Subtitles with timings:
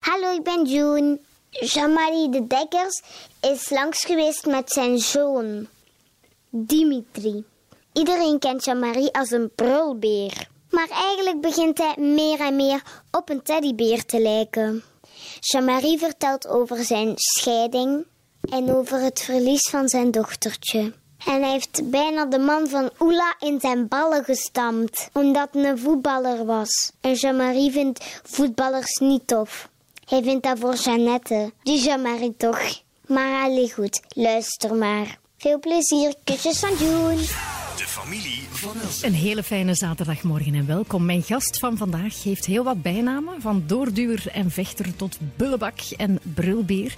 [0.00, 1.20] Hallo, ik ben June.
[1.50, 3.02] Jean-Marie de Dekkers
[3.40, 5.66] is langs geweest met zijn zoon,
[6.48, 7.44] Dimitri.
[7.92, 10.48] Iedereen kent Jean-Marie als een brulbeer.
[10.70, 14.82] Maar eigenlijk begint hij meer en meer op een teddybeer te lijken.
[15.40, 18.04] Jean-Marie vertelt over zijn scheiding
[18.40, 20.92] en over het verlies van zijn dochtertje.
[21.26, 25.78] En hij heeft bijna de man van Oela in zijn ballen gestampt, omdat hij een
[25.78, 26.92] voetballer was.
[27.00, 29.68] En Jean-Marie vindt voetballers niet tof.
[30.10, 31.52] Hij vindt dat voor Jeannette.
[31.62, 32.82] Die Jean-Marie toch.
[33.06, 35.18] Maar allee goed, luister maar.
[35.38, 37.16] Veel plezier, kusjes van June.
[37.16, 38.48] De familie
[39.02, 41.04] Een hele fijne zaterdagmorgen en welkom.
[41.04, 46.18] Mijn gast van vandaag heeft heel wat bijnamen, van doorduwer en vechter tot bullebak en
[46.34, 46.94] brulbeer.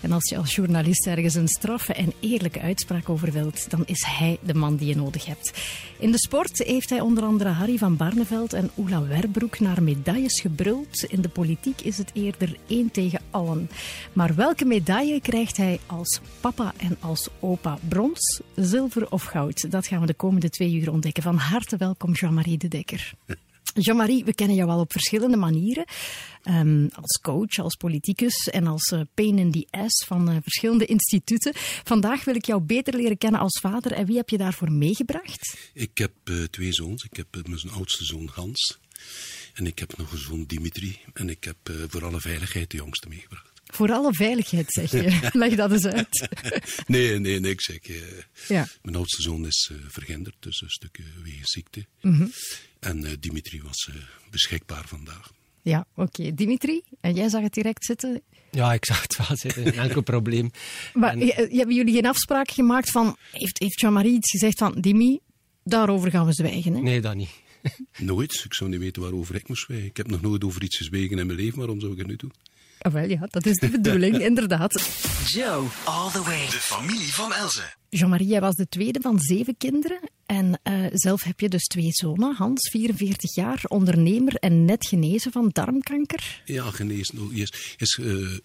[0.00, 4.04] En als je als journalist ergens een straffe en eerlijke uitspraak over wilt, dan is
[4.06, 5.52] hij de man die je nodig hebt.
[5.98, 10.40] In de sport heeft hij onder andere Harry van Barneveld en Oela Werbroek naar medailles
[10.40, 11.04] gebruld.
[11.08, 13.70] In de politiek is het eerder één tegen allen.
[14.12, 17.78] Maar welke medaille krijgt hij als papa en als opa?
[17.88, 19.70] Brons, zilver of goud?
[19.70, 23.12] Dat gaan we de komende twee uur Van harte welkom, Jean-Marie de Dekker.
[23.74, 25.84] Jean-Marie, we kennen jou al op verschillende manieren.
[26.44, 30.86] Um, als coach, als politicus en als uh, pain in the ass van uh, verschillende
[30.86, 31.52] instituten.
[31.84, 33.92] Vandaag wil ik jou beter leren kennen als vader.
[33.92, 35.70] En wie heb je daarvoor meegebracht?
[35.74, 37.04] Ik heb uh, twee zoons.
[37.04, 38.78] Ik heb mijn oudste zoon Hans.
[39.54, 40.98] En ik heb nog een zoon Dimitri.
[41.12, 41.56] En ik heb
[41.88, 43.49] voor alle veiligheid de jongste meegebracht.
[43.80, 45.28] Voor alle veiligheid, zeg je.
[45.32, 46.28] Leg dat eens uit.
[46.86, 47.50] nee, nee, nee.
[47.50, 47.78] Ik zeg,
[48.48, 48.66] ja.
[48.82, 51.86] mijn oudste zoon is verhinderd, dus een stuk wegens ziekte.
[52.00, 52.32] Mm -hmm.
[52.80, 53.96] En uh, Dimitri was uh,
[54.30, 55.32] beschikbaar vandaag.
[55.62, 56.20] Ja, oké.
[56.20, 56.34] Okay.
[56.34, 58.22] Dimitri, en jij zag het direct zitten?
[58.50, 59.62] Ja, ik zag het wel zitten.
[59.62, 60.50] Geen enkel probleem.
[60.94, 61.26] Maar en...
[61.56, 63.16] hebben jullie geen afspraak gemaakt van...
[63.32, 64.80] Heeft, heeft Jean-Marie iets gezegd van...
[64.80, 65.18] Dimi,
[65.64, 66.80] daarover gaan we zwijgen, hè?
[66.80, 67.30] Nee, dat niet.
[67.98, 68.42] nooit.
[68.44, 69.86] Ik zou niet weten waarover ik moest zwijgen.
[69.86, 71.58] Ik heb nog nooit over iets gezwegen in mijn leven.
[71.58, 72.32] Waarom zou ik het nu doen?
[72.82, 74.72] Ah, wel ja, dat is de bedoeling, inderdaad.
[75.26, 76.46] Joe, all the way.
[76.46, 77.62] De familie van Elze.
[77.88, 80.00] Jean-Marie, jij was de tweede van zeven kinderen.
[80.26, 82.34] En uh, zelf heb je dus twee zonen.
[82.34, 86.42] Hans, 44 jaar, ondernemer en net genezen van darmkanker.
[86.44, 87.32] Ja, genezen.
[87.32, 88.38] Is, is uh,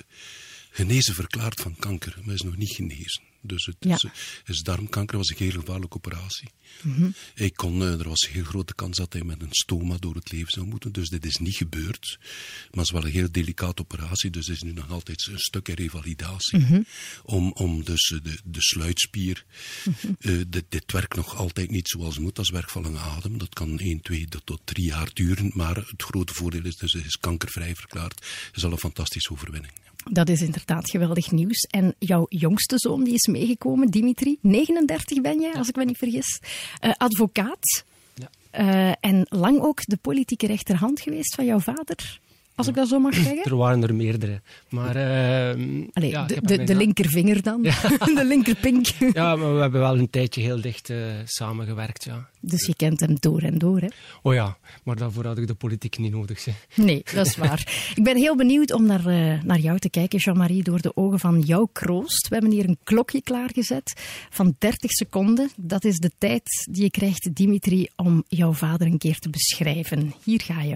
[0.70, 3.22] genezen verklaard van kanker, maar is nog niet genezen.
[3.48, 3.96] Dus het ja.
[3.96, 4.06] is,
[4.46, 6.50] is, darmkanker, was een heel gevaarlijke operatie.
[6.82, 7.14] Mm -hmm.
[7.36, 10.16] ik kon, uh, er was een heel grote kans dat hij met een stoma door
[10.16, 10.92] het leven zou moeten.
[10.92, 12.18] Dus dit is niet gebeurd.
[12.20, 14.30] Maar het is wel een heel delicate operatie.
[14.30, 16.60] Dus het is nu nog altijd een stukje revalidatie.
[16.60, 16.86] Mm -hmm.
[17.24, 19.46] om, om dus de, de sluitspier.
[19.86, 20.16] Mm -hmm.
[20.20, 22.36] uh, dit, dit werkt nog altijd niet zoals het moet.
[22.36, 23.38] Dat is werk van lange adem.
[23.38, 25.52] Dat kan 1, 2 tot 3 jaar duren.
[25.54, 28.16] Maar het grote voordeel is, dus het is kankervrij verklaard.
[28.16, 29.74] Dat is al een fantastische overwinning.
[30.12, 31.60] Dat is inderdaad geweldig nieuws.
[31.60, 34.38] En jouw jongste zoon die is meegekomen, Dimitri.
[34.42, 36.40] 39 ben jij, als ik me niet vergis.
[36.82, 37.84] Uh, advocaat.
[38.14, 38.30] Ja.
[38.60, 42.20] Uh, en lang ook de politieke rechterhand geweest van jouw vader.
[42.56, 43.44] Als ik dat zo mag zeggen?
[43.44, 44.42] Er waren er meerdere.
[44.70, 47.60] Maar, uh, Allee, ja, de, de, de linkervinger dan?
[47.64, 47.76] Ja.
[48.16, 48.86] de linkerpink?
[49.14, 52.30] ja, maar we hebben wel een tijdje heel dicht uh, samengewerkt, ja.
[52.40, 53.88] Dus je kent hem door en door, hè?
[54.22, 56.68] Oh ja, maar daarvoor had ik de politiek niet nodig, zeg.
[56.76, 57.60] Nee, dat is waar.
[57.96, 61.20] ik ben heel benieuwd om naar, uh, naar jou te kijken, Jean-Marie, door de ogen
[61.20, 62.28] van jouw kroost.
[62.28, 63.94] We hebben hier een klokje klaargezet
[64.30, 65.50] van 30 seconden.
[65.56, 70.14] Dat is de tijd die je krijgt, Dimitri, om jouw vader een keer te beschrijven.
[70.24, 70.76] Hier ga je.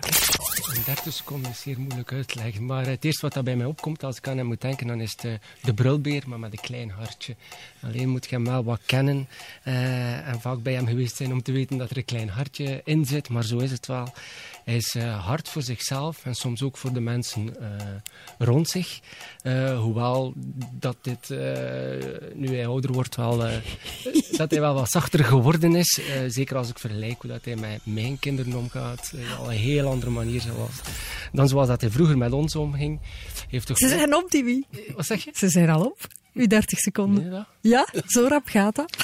[0.85, 2.65] 30 seconden is zeer moeilijk uit te leggen.
[2.65, 5.01] Maar het eerste wat dat bij mij opkomt als ik aan hem moet denken, dan
[5.01, 7.35] is de brulbeer, maar met een klein hartje.
[7.81, 9.27] Alleen moet je hem wel wat kennen
[9.65, 12.81] uh, en vaak bij hem geweest zijn om te weten dat er een klein hartje
[12.83, 13.29] in zit.
[13.29, 14.13] Maar zo is het wel.
[14.69, 17.55] Hij is uh, hard voor zichzelf en soms ook voor de mensen
[18.37, 18.99] rond zich.
[19.77, 20.33] hoewel
[20.71, 21.29] dat dit,
[22.33, 23.37] nu hij ouder wordt, wel,
[24.37, 25.99] dat hij wel wat zachter geworden is.
[26.27, 29.13] zeker als ik vergelijk hoe dat hij met mijn kinderen omgaat.
[29.37, 30.81] al een heel andere manier zoals,
[31.31, 32.99] dan zoals dat hij vroeger met ons omging.
[33.47, 34.63] Heeft toch Ze zijn op, Timmy.
[34.95, 35.31] Wat zeg je?
[35.33, 36.07] Ze zijn al op.
[36.33, 37.29] Uw 30 seconden.
[37.29, 38.97] Nee, ja, zo rap gaat dat.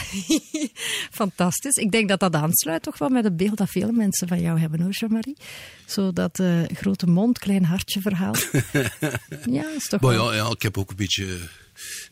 [1.12, 1.76] Fantastisch.
[1.76, 4.60] Ik denk dat dat aansluit toch wel met het beeld dat veel mensen van jou
[4.60, 5.38] hebben, hoor, Jean-Marie.
[5.86, 8.36] Zo dat uh, grote mond, klein hartje verhaal.
[9.58, 10.34] ja, is toch wel...
[10.34, 11.38] ja, ja, ik heb ook een beetje,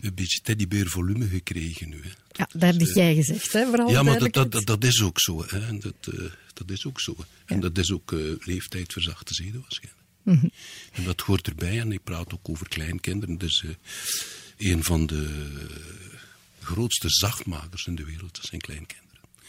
[0.01, 2.01] een beetje teddybeer volume gekregen nu.
[2.01, 2.09] Hè.
[2.31, 3.65] Ja, dat heb jij gezegd, hè?
[3.65, 5.43] Vooral ja, maar dat, dat, dat, is ook zo.
[5.47, 5.77] Hè.
[5.77, 7.15] Dat, uh, dat is ook zo.
[7.45, 7.61] En ja.
[7.61, 10.01] dat is ook uh, leeftijd verzachte zeden waarschijnlijk.
[10.23, 10.51] Mm -hmm.
[10.91, 11.79] En dat hoort erbij.
[11.79, 13.37] En ik praat ook over kleinkinderen.
[13.37, 13.63] Dus
[14.57, 15.51] een van de
[16.59, 19.03] grootste zachtmakers in de wereld, dat zijn kleinkinderen.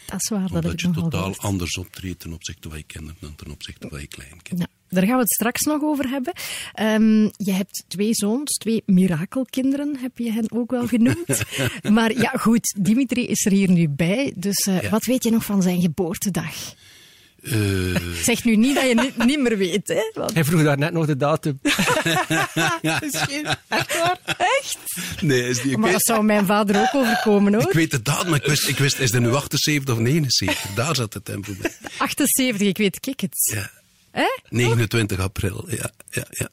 [0.05, 1.39] Dat is waar, dat Omdat ik je totaal gehoord.
[1.39, 4.69] anders optreedt ten opzichte van je kinderen dan ten opzichte van je kleinkinderen.
[4.89, 6.33] Ja, daar gaan we het straks nog over hebben.
[6.79, 11.43] Um, je hebt twee zoons, twee mirakelkinderen, heb je hen ook wel genoemd.
[11.97, 14.33] maar ja, goed, Dimitri is er hier nu bij.
[14.35, 14.89] Dus uh, ja.
[14.89, 16.73] wat weet je nog van zijn geboortedag?
[17.45, 20.11] Eh, Zeg nu niet dat je niet, niet meer weet, hè?
[20.13, 21.59] Want Hij vroeg daar net nog de datum.
[23.01, 23.45] misschien...
[23.67, 24.19] Echt waar?
[24.37, 24.77] Echt?
[25.21, 27.63] nee, is die, Maar dat zou mijn vader ook overkomen, hoor.
[27.63, 30.73] ik weet de datum, maar ik wist, ik wist, is het nu 78 of 79?
[30.75, 31.71] Daar zat het tempo bij.
[31.97, 33.51] 78, ik weet ik het.
[33.53, 33.69] Ja.
[34.11, 34.25] Hè?
[34.49, 36.47] 29 april, ja, ja, ja.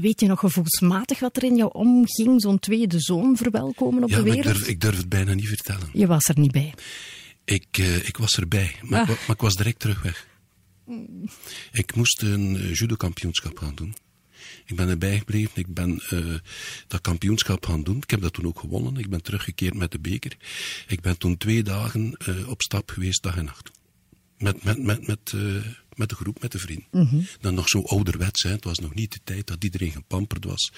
[0.00, 4.16] Weet je nog gevoelsmatig wat er in jou omging, zo'n tweede zoon verwelkomen op Ja,
[4.16, 4.58] de maar ik wereld?
[4.58, 5.88] durf, ik durf het bijna niet vertellen.
[5.92, 6.74] Je was er niet bij.
[7.44, 9.08] Ik, eh, ik was erbij, maar, Ah.
[9.08, 10.26] ik maar ik was direct terug weg.
[11.72, 13.94] Ik moest een uh, judo-kampioenschap gaan doen.
[14.64, 16.34] Ik ben erbij gebleven, ik ben eh,
[16.86, 17.96] dat kampioenschap gaan doen.
[17.96, 20.36] Ik heb dat toen ook gewonnen, ik ben teruggekeerd met de beker.
[20.86, 23.70] Ik ben toen twee dagen eh, op stap geweest, dag en nacht.
[24.38, 25.66] Met, met, met, met, eh,
[25.98, 27.26] met de groep, met de vrienden.
[27.40, 28.50] Dan nog zo ouderwets, hè.
[28.50, 30.72] het was nog niet de tijd dat iedereen gepamperd was.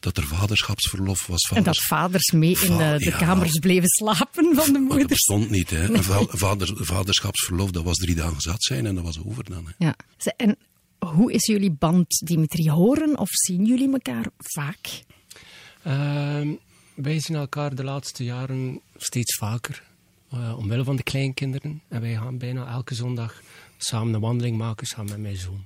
[0.00, 1.42] Dat er vaderschapsverlof was.
[1.42, 3.16] En dat vaders- vaders mee in de, Va- de ja.
[3.16, 6.02] kamers bleven slapen van de Maar dat bestond niet, hè.
[6.02, 6.26] Va-
[6.68, 9.66] vaderschapsverlof, dat was drie dagen zat zijn en dat was over dan.
[9.66, 9.72] Hè.
[9.78, 9.94] Ja.
[10.36, 10.56] En
[10.98, 12.70] hoe is jullie band, Dimitri?
[12.70, 15.02] Horen of zien jullie elkaar vaak?
[15.82, 16.48] Ehm,
[16.94, 19.82] wij zien elkaar de laatste jaren steeds vaker.
[20.30, 21.82] eh, omwille van de kleinkinderen.
[21.88, 23.42] En wij gaan bijna elke zondag
[23.84, 25.64] samen een wandeling maken, samen met mijn zoon.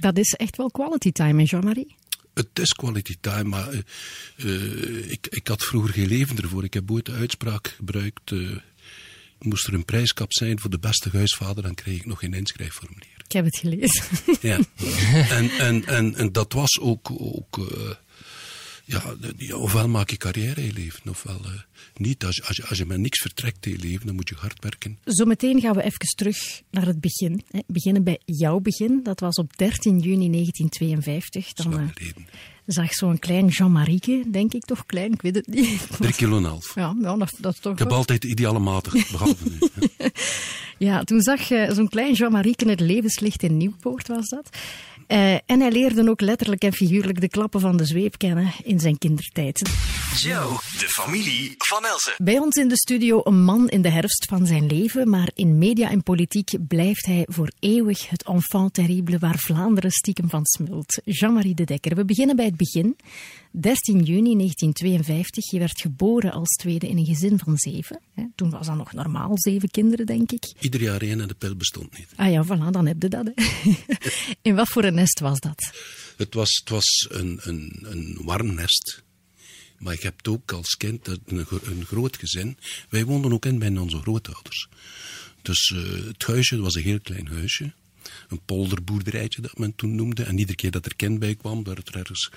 [0.00, 1.94] Dat is echt wel quality time, hè, Jean-Marie?
[2.34, 3.78] Het is quality time, maar eh,
[4.36, 6.64] eh, ik, ik had vroeger geen leven ervoor.
[6.64, 8.32] Ik heb ooit de uitspraak gebruikt.
[8.32, 8.38] eh,
[9.38, 13.14] moest er een prijskap zijn voor de beste huisvader, dan kreeg ik nog geen inschrijfformulier.
[13.26, 14.04] Ik heb het gelezen.
[14.40, 14.58] Ja.
[15.38, 17.10] en, en, en, en dat was ook.
[17.10, 17.90] ook eh,
[18.86, 21.50] ja, ofwel maak je carrière in je leven, ofwel eh,
[21.96, 22.24] niet.
[22.24, 24.62] Als, je- als, als je met niks vertrekt in je leven, dan moet je hard
[24.62, 24.98] werken.
[25.04, 27.42] Zometeen gaan we even terug naar het begin.
[27.50, 27.60] Hè.
[27.66, 29.00] Beginnen bij jouw begin.
[29.02, 31.52] Dat was op 13 juni 1952.
[31.52, 32.26] Dan geleden.
[32.66, 35.86] zag zo'n klein Jean-Marieke, denk ik toch klein, ik weet het niet.
[36.00, 36.74] Drie kilo en half.
[36.74, 39.58] Ja, ja dat, dat is toch Ik heb altijd de ideale mate, behalve nu.
[40.78, 44.48] Ja, toen zag eh, zo'n klein Jean-Marieke het levenslicht in Nieuwpoort, was dat.
[45.06, 48.80] Eh, en hij leerde ook letterlijk en figuurlijk de klappen van de zweep kennen in
[48.80, 49.70] zijn kindertijd.
[50.16, 52.14] Joe, de familie van Elze.
[52.16, 55.58] Bij ons in de studio een man in de herfst van zijn leven, maar in
[55.58, 61.00] media en politiek blijft hij voor eeuwig het enfant terrible waar Vlaanderen stiekem van smult.
[61.04, 61.94] Jean-Marie de Dekker.
[61.94, 62.96] We beginnen bij het begin.
[63.60, 65.50] 13 juni 1952.
[65.50, 68.00] Je werd geboren als tweede in een gezin van zeven.
[68.34, 70.52] Toen was dat nog normaal, zeven kinderen, denk ik.
[70.60, 72.08] Ieder jaar één en de pil bestond niet.
[72.16, 73.30] Ah ja, voilà, dan heb je dat.
[73.34, 73.44] Hè.
[74.48, 75.72] In wat voor een nest was dat?
[76.16, 79.04] Het was, het was een, een, een warm nest.
[79.78, 82.58] Maar ik heb het ook als kind een, een groot gezin.
[82.88, 84.68] Wij woonden ook in bij onze grootouders.
[85.42, 87.72] Dus eh, het huisje was een heel klein huisje.
[88.28, 90.22] Een polderboerderijtje dat men toen noemde.
[90.22, 92.30] En iedere keer dat er kind bij kwam, werd er ergens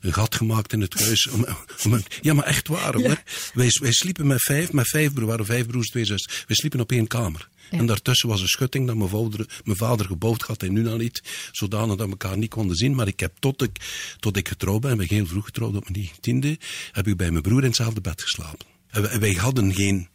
[0.00, 1.26] een gat gemaakt in het huis.
[1.28, 1.46] Om,
[1.84, 3.22] om een- ja, maar echt waar hoor.
[3.54, 6.32] Wij, wij sliepen met vijf, met vijf broers, waren vijf broers, twee zussen.
[6.46, 7.48] Wij sliepen op één kamer.
[7.70, 10.96] En daartussen was een schutting dat mijn vader, mijn vader gebouwd had en nu al
[10.96, 11.22] niet.
[11.52, 12.94] Zodanig dat we elkaar niet konden zien.
[12.94, 13.76] Maar ik heb tot ik,
[14.18, 16.58] tot ik getrouwd ben, ben ik heel vroeg getrouwd op mijn negentiende,
[16.92, 18.66] heb ik bij mijn broer in hetzelfde bed geslapen.
[18.90, 20.08] En wij, wij hadden geen,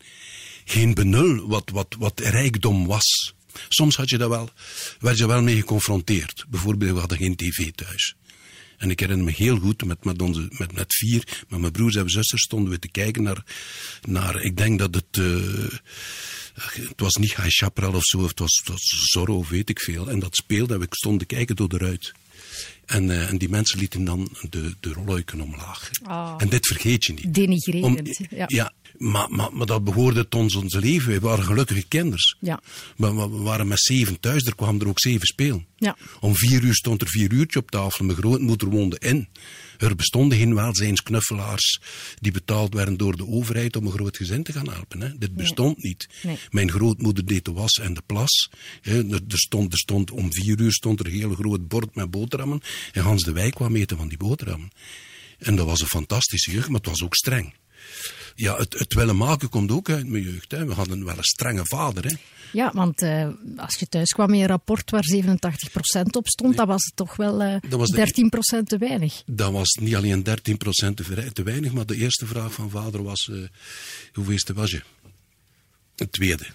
[0.65, 3.33] geen benul wat, wat, wat rijkdom was.
[3.69, 4.49] Soms had je dat wel,
[4.99, 6.45] werd je wel mee geconfronteerd.
[6.49, 8.15] Bijvoorbeeld, we hadden geen tv thuis.
[8.77, 11.95] En ik herinner me heel goed, met, met, onze, met, met vier, met mijn broers
[11.95, 13.43] en zusters stonden we te kijken naar,
[14.01, 15.79] naar ik denk dat het, eh,
[16.87, 18.81] het was niet High Chaparral of zo, of het was, het was
[19.11, 20.09] Zorro of weet ik veel.
[20.09, 22.13] En dat speelde en we stonden te kijken door de ruit.
[22.85, 25.89] En, eh, en die mensen lieten dan de, de rolluiken omlaag.
[26.03, 26.33] Ah.
[26.37, 27.33] En dit vergeet je niet.
[27.33, 28.19] Denigrerend.
[28.29, 28.45] ja.
[28.47, 31.11] ja, maar, maar, maar dat behoorde tot ons, leven.
[31.11, 32.35] We waren gelukkige kinders.
[32.39, 32.61] Ja.
[32.97, 35.65] We we waren met zeven thuis, er kwamen er ook zeven spelen.
[35.77, 35.97] Ja.
[36.19, 38.05] Om vier uur stond er vier uurtje op tafel.
[38.05, 39.27] Mijn grootmoeder woonde in.
[39.77, 41.81] Er bestonden geen welzijnsknuffelaars
[42.19, 45.01] die betaald werden door de overheid om een groot gezin te gaan helpen.
[45.01, 45.17] Hè.
[45.17, 46.09] Dit bestond niet.
[46.23, 46.37] Nee.
[46.49, 48.49] Mijn grootmoeder deed de was en de plas.
[48.81, 48.97] Hè.
[49.11, 52.11] Er, er stond, er stond, om vier uur stond er een heel groot bord met
[52.11, 52.61] boterhammen.
[52.91, 54.71] En Hans de Wijk kwam eten van die boterhammen.
[55.37, 57.53] En dat was een fantastische jeugd, maar het was ook streng.
[58.35, 60.51] Ja, het, het willen maken komt ook uit mijn jeugd.
[60.51, 60.65] Hè.
[60.65, 62.05] We hadden wel een strenge vader.
[62.05, 62.15] Hè.
[62.51, 66.67] Ja, want eh, als je thuis kwam met een rapport waar 87% op stond, dan
[66.67, 69.23] was het toch wel eh Dat was de- 13% te weinig.
[69.25, 70.97] Dat was niet alleen 13%
[71.33, 73.37] te, weinig, maar de eerste vraag van vader was: eh
[74.13, 74.81] hoeveelste was je?
[75.95, 76.45] Het tweede,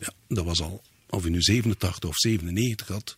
[0.00, 3.16] ja, dat was al, of je nu 87 of 97 had,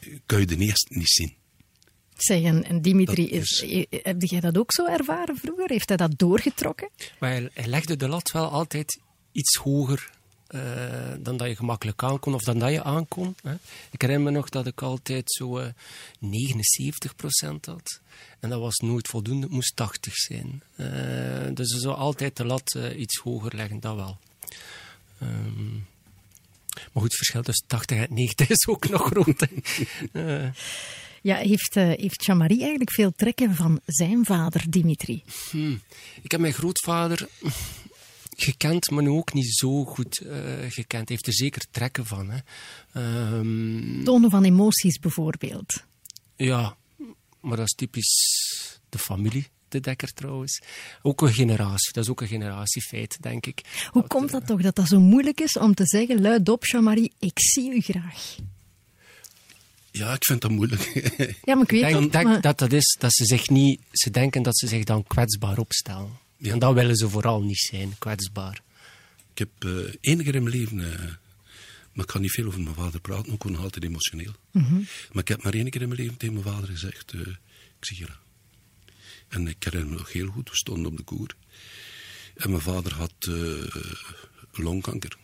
[0.00, 1.34] eh, kun je de eerste niet zien.
[2.22, 3.62] Zeg, en, en Dimitri, is...
[3.62, 5.68] is- eh, heb jij dat ook zo ervaren vroeger?
[5.70, 6.88] Heeft hij dat doorgetrokken?
[7.18, 8.98] Maar hij, hij legde de lat wel altijd
[9.32, 10.10] iets hoger
[10.46, 10.60] eh,
[11.18, 13.34] dan dat je gemakkelijk aankon of dan dat je aankon.
[13.42, 13.54] Hè.
[13.90, 15.66] Ik herinner me nog dat ik altijd zo eh
[16.20, 18.00] 79% had.
[18.40, 20.62] En dat was nooit voldoende, het moest 80 zijn.
[20.76, 20.86] Eh,
[21.54, 24.18] dus je zou altijd de lat eh, iets hoger leggen, dat wel.
[25.18, 25.72] Ehm,
[26.74, 29.46] Maar goed, het verschil tussen 80 en 90 is ook nog groot.
[31.22, 35.22] Ja, heeft, uh, heeft Jean-Marie eigenlijk veel trekken van zijn vader, Dimitri?
[35.50, 35.80] Hmm.
[36.22, 37.28] Ik heb mijn grootvader
[38.36, 40.32] gekend, maar nu ook niet zo goed uh,
[40.68, 41.08] gekend.
[41.08, 42.30] Hij heeft er zeker trekken van.
[42.30, 42.38] Hè.
[43.36, 45.84] Um, Tonen van emoties bijvoorbeeld.
[46.36, 46.76] Ja,
[47.40, 48.40] maar dat is typisch
[48.88, 49.46] de familie.
[49.68, 50.62] De Dekker trouwens.
[51.02, 51.92] Ook een generatie.
[51.92, 53.60] Dat is ook een generatiefeit, denk ik.
[53.90, 56.64] Hoe dat, komt dat uh, toch, dat dat zo moeilijk is om te zeggen, luidop,
[56.64, 58.36] Jean-Marie, ik zie u graag?
[59.92, 60.82] Ja, ik vind dat moeilijk.
[61.48, 62.40] ja, maar ik weet denk, het, denk maar...
[62.40, 63.80] dat dat is dat ze zich niet...
[63.92, 66.18] Ze denken dat ze zich dan kwetsbaar opstellen.
[66.36, 66.52] Ja.
[66.52, 68.62] En dat willen ze vooral niet zijn, kwetsbaar.
[69.32, 70.78] Ik heb uh, één keer in mijn leven...
[70.78, 70.94] Uh,
[71.92, 74.32] maar ik kan niet veel over mijn vader praten, ook nog altijd emotioneel.
[74.50, 74.64] Mhm.
[74.64, 74.86] Mm -hmm.
[75.12, 77.12] Maar ik heb maar één keer in mijn leven tegen mijn vader gezegd...
[77.12, 77.20] Uh,
[77.78, 78.06] ik zie je.
[79.28, 81.36] En ik herinner me nog heel goed, we stonden op de koer.
[82.36, 83.30] En mijn vader had
[84.52, 85.16] longkanker.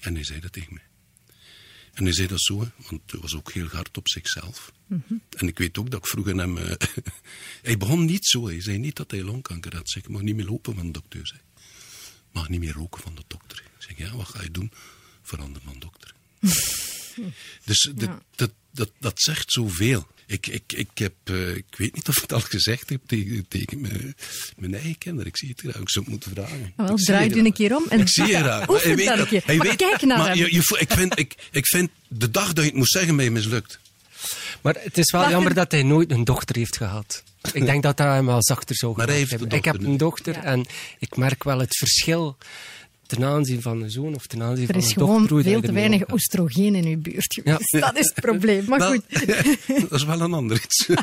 [0.00, 0.82] En hij zei dat tegen mij.
[1.96, 4.72] En hij zei dat zo, hè, want hij was ook heel hard op zichzelf.
[4.86, 4.94] Mhm.
[4.94, 5.22] Mm -hmm.
[5.30, 6.56] En ik weet ook dat ik vroeg aan hem...
[6.56, 6.72] Uh,
[7.62, 9.90] hij begon niet zo, hij zei niet dat hij longkanker had.
[9.90, 11.26] Zeg, ik mag niet meer lopen van de dokter.
[11.26, 11.40] Zei.
[12.32, 13.58] mag niet meer roken van de dokter.
[13.58, 14.72] Ik zeg, ja, wat ga je doen?
[15.22, 16.14] Verander van dokter.
[17.64, 17.92] dus ja.
[17.92, 20.06] dat, dat, dat, dat zegt zoveel.
[20.26, 23.46] Ik, ik, ik, heb, uh, ik weet niet of ik het al gezegd heb tegen,
[23.48, 24.16] tegen mijn,
[24.56, 25.26] mijn eigen kinderen.
[25.26, 25.76] Ik zie het graag.
[25.76, 26.72] Ik zou het moeten vragen.
[26.76, 28.64] Wel, draai je een keer om en ik zie je.
[28.68, 30.36] Oefen weet dat maar weet, kijk naar maar hem.
[30.36, 33.30] je, je, ik, vind, ik, ik vind de dag dat je het moest zeggen, mij
[33.30, 33.78] mislukt.
[34.60, 37.22] Maar het is wel jammer dat hij nooit een dochter heeft gehad.
[37.52, 39.58] Ik denk dat dat hem wel zachter zou Maar hij gemaakt heeft hebben.
[39.58, 40.42] Ik heb een dochter Ja.
[40.42, 40.66] en
[40.98, 42.36] ik merk wel het verschil
[43.06, 45.28] ten aanzien van een zoon of ten aanzien Er van is gewoon dochter.
[45.30, 46.14] hoe dat veel je te weinig omgaat.
[46.14, 47.72] oestrogeen in uw buurt geweest.
[47.80, 48.64] Dat is het probleem.
[48.68, 49.26] Maar Wel, goed.
[49.90, 50.86] dat is wel een ander iets.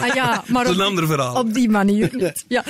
[0.00, 1.36] Ah ja, maar Dat is op, een ander verhaal.
[1.40, 2.44] op die manier niet.
[2.48, 2.64] Ja.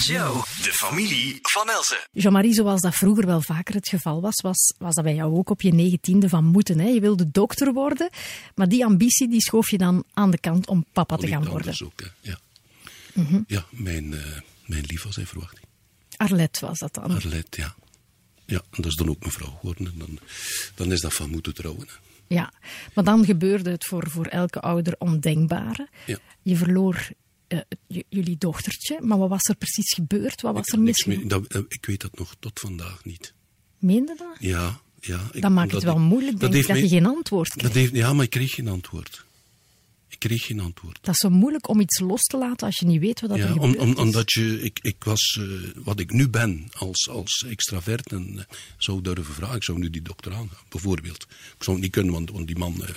[0.00, 1.96] Joe, de familie van Elsen.
[2.12, 5.50] Jean-Marie, zoals dat vroeger wel vaker het geval was, was, was dat bij jou ook
[5.50, 6.78] op je negentiende van moeten.
[6.78, 6.88] Hè?
[6.88, 8.10] Je wilde dokter worden,
[8.54, 11.74] maar die ambitie die schoof je dan aan de kant om papa te gaan worden.
[11.84, 12.06] ook, hè.
[12.20, 12.38] Ja,
[13.12, 13.40] Mhm.
[13.46, 14.20] ja mijn, uh,
[14.66, 15.64] mijn lief was zijn verwachting.
[16.16, 17.04] Arlet was dat dan.
[17.14, 17.74] Arlet, ja.
[18.46, 19.86] Ja, en dat is dan ook mijn vrouw geworden.
[19.86, 20.18] En dan,
[20.74, 21.86] dan is dat van moeten trouwen.
[21.86, 21.94] Hè.
[22.34, 22.52] Ja,
[22.94, 25.88] maar dan gebeurde het voor, voor elke ouder ondenkbare.
[26.06, 26.18] Ja.
[26.42, 27.08] Je verloor
[27.46, 27.58] eh,
[28.08, 30.40] jullie dochtertje, maar wat was er precies gebeurd?
[30.42, 31.28] Wat was Ik er misgegaan?
[31.28, 33.34] dat, eh, ik weet dat nog tot vandaag niet.
[33.78, 34.36] Meende dat?
[34.38, 35.20] Ja, ja.
[35.32, 37.56] Ik, Dan maakt het wel ik- moeilijk, denk ik, heeft dat je geen antwoord dat
[37.58, 37.74] krijgt.
[37.76, 39.24] heeft, Ja, maar ik kreeg geen antwoord.
[40.08, 40.98] Ik kreeg geen antwoord.
[41.00, 43.38] Dat is zo moeilijk om iets los te laten als je niet weet wat dat
[43.38, 45.46] Ja, er om, gebeurd om, omdat je, ik, ik was, eh,
[45.84, 48.44] wat ik nu ben als, als extravert en eh,
[48.78, 51.26] zou durven vragen, ik zou nu die dokter aangaan, bijvoorbeeld.
[51.56, 52.88] Ik zou het niet kunnen, want, want die man, eh,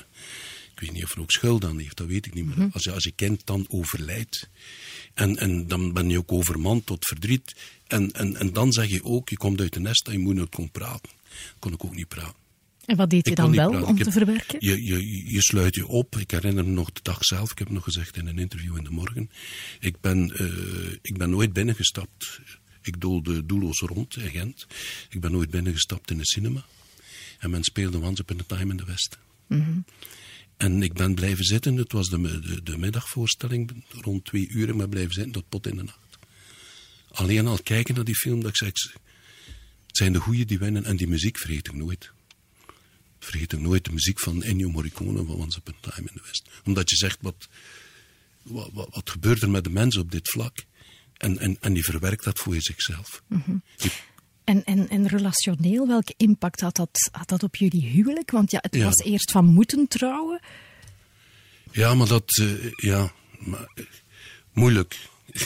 [0.73, 2.57] ik weet niet of er ook schuld aan heeft, dat weet ik niet meer.
[2.57, 2.69] Mhm.
[2.71, 4.49] Als, je, als je kind dan overlijdt,
[5.13, 7.55] en, en dan ben je ook overmand tot verdriet,
[7.87, 10.35] en, en, en dan zeg je ook, je komt uit de nest en je moet
[10.35, 11.11] nooit komen praten.
[11.59, 12.47] kon ik ook niet praten.
[12.89, 13.87] En wat deed je dan wel praten.
[13.87, 14.55] om te verwerken?
[14.59, 16.17] Je, je, je sluit je op.
[16.17, 17.51] Ik herinner me nog de dag zelf.
[17.51, 19.29] Ik heb nog gezegd in een interview in de morgen.
[19.79, 22.39] Ik ben, eh, ik ben nooit binnengestapt.
[22.81, 24.67] Ik doolde doelloos rond in Gent.
[25.09, 26.65] Ik ben nooit binnengestapt in een cinema.
[27.39, 29.17] En men speelde Once Upon a Time in the West.
[30.57, 31.75] En ik ben blijven zitten.
[31.75, 33.83] Het was de, de, de middagvoorstelling.
[33.89, 34.75] Rond twee uur.
[34.75, 36.17] Maar blijven zitten tot pot in de nacht.
[37.11, 38.41] Alleen al kijken naar die film.
[38.41, 38.73] Dat ik zeg,
[39.87, 40.85] het zijn de goeie die winnen.
[40.85, 42.11] En die muziek vergeet ik nooit
[43.29, 46.21] vergeet ik nooit de muziek van Ennio Morricone van Once Upon a Time in the
[46.25, 46.49] West.
[46.65, 47.47] Omdat je zegt, wat,
[48.43, 50.63] wat, wat, gebeurt er met de mensen op dit vlak?
[51.17, 53.23] En, en, en die verwerkt dat voor zichzelf.
[53.27, 53.91] Die-
[54.43, 58.31] En, en, en relationeel, welke impact had dat, had dat op jullie huwelijk?
[58.31, 58.83] Want ja, het Ja.
[58.85, 60.41] was eerst van moeten trouwen.
[61.71, 63.83] ja, maar dat, eh, ja, maar, eh,
[64.53, 64.99] moeilijk.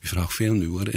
[0.00, 0.90] Je vraagt veel nu hoor.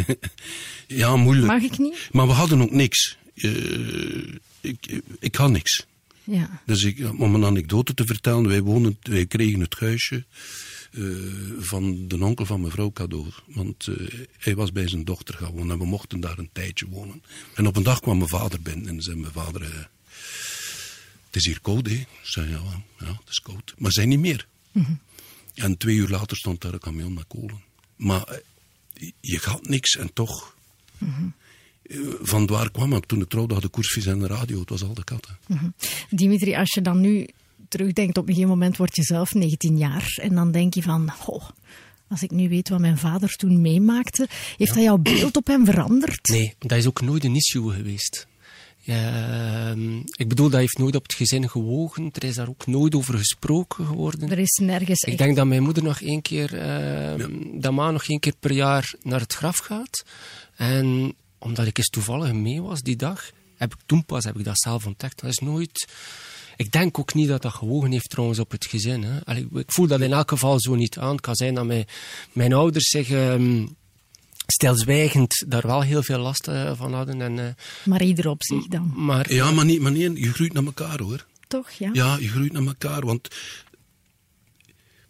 [0.87, 1.47] ja, moeilijk.
[1.47, 2.09] Mag ik niet?
[2.11, 3.17] Maar we hadden ook niks.
[3.35, 5.85] Eh, ik, ik had niks.
[6.25, 6.61] Ja.
[6.65, 10.25] Dus ik, om een anekdote te vertellen, wij, wonen, wij kregen het huisje
[10.91, 11.03] eh,
[11.59, 13.27] van de onkel van mevrouw cadeau.
[13.45, 16.87] Want eh, hij was bij zijn dochter gaan wonen en we mochten daar een tijdje
[16.87, 17.23] wonen.
[17.53, 19.61] En op een dag kwam mijn vader binnen en zei mijn vader...
[19.61, 19.69] eh,
[21.25, 21.93] het is hier koud, hè?
[21.93, 22.61] Ik zei, ja,
[22.99, 23.73] ja, het is koud.
[23.77, 24.47] Maar zij niet meer.
[25.53, 27.61] En twee uur later stond daar een camion met kolen.
[27.95, 28.39] Maar
[29.19, 30.55] je gaat niks en toch...
[30.99, 31.07] eh,
[32.21, 33.05] Van waar kwam ik?
[33.05, 34.59] Toen ik trouwde had de koersvis en de radio.
[34.59, 35.37] Het was al de katten.
[36.09, 37.27] Dimitri, als je dan nu
[37.67, 40.17] terugdenkt, op een gegeven moment word je zelf 19 jaar.
[40.21, 41.49] En dan denk je van, goh,
[42.07, 44.27] als ik nu weet wat mijn vader toen meemaakte,
[44.57, 46.27] heeft dat jouw beeld op hem veranderd?
[46.27, 48.27] Nee, dat is ook nooit een issue geweest.
[48.85, 52.09] Ja, ehm, ik bedoel, dat heeft nooit op het gezin gewogen.
[52.11, 54.31] Er is daar ook nooit over gesproken geworden.
[54.31, 55.17] Er is nergens Ik echt...
[55.17, 58.93] denk dat mijn moeder nog één keer, ehm, dat ma nog één keer per jaar
[59.01, 60.05] naar het graf gaat.
[60.55, 64.45] En omdat ik eens toevallig mee was die dag, heb ik toen pas heb ik
[64.45, 65.21] dat zelf ontdekt.
[65.21, 65.87] Dat is nooit...
[66.57, 69.03] Ik denk ook niet dat dat gewogen heeft trouwens op het gezin.
[69.03, 69.25] Hè.
[69.25, 71.11] Allee, ik voel dat in elk geval zo niet aan.
[71.11, 71.85] Het kan zijn dat mijn,
[72.31, 73.75] mijn ouders zich um,
[74.47, 77.21] stilzwijgend daar wel heel veel last uh, van hadden.
[77.21, 77.45] En, uh,
[77.85, 78.93] maar ieder op zich dan.
[78.95, 81.25] Maar, ja, maar niet, maar niet, je groeit naar elkaar hoor.
[81.47, 81.89] Toch, ja?
[81.93, 83.05] Ja, je groeit naar elkaar.
[83.05, 83.27] Want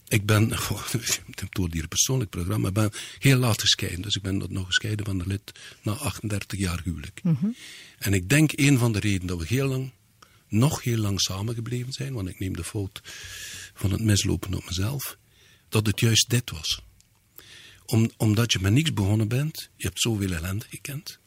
[0.08, 0.50] ik ben,
[1.50, 4.02] door die persoonlijk programma, ben heel laat gescheiden.
[4.02, 5.52] Dus ik ben nog gescheiden van de lid
[5.84, 7.20] na 38 jaar huwelijk.
[7.24, 7.56] Mm -hmm.
[7.98, 9.92] En ik denk een van de redenen dat we heel lang,
[10.48, 13.02] nog heel lang samengebleven zijn, want ik neem de fout
[13.74, 15.18] van het mislopen op mezelf,
[15.70, 16.82] dat het juist dit was.
[17.86, 21.20] Om, omdat je met niks begonnen bent, je hebt zoveel ellende gekend,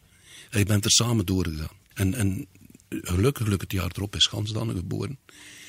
[0.50, 1.76] en je bent er samen doorgegaan.
[1.94, 2.46] En, en
[2.88, 5.18] gelukkig, gelukkig het jaar erop is Gans dan geboren.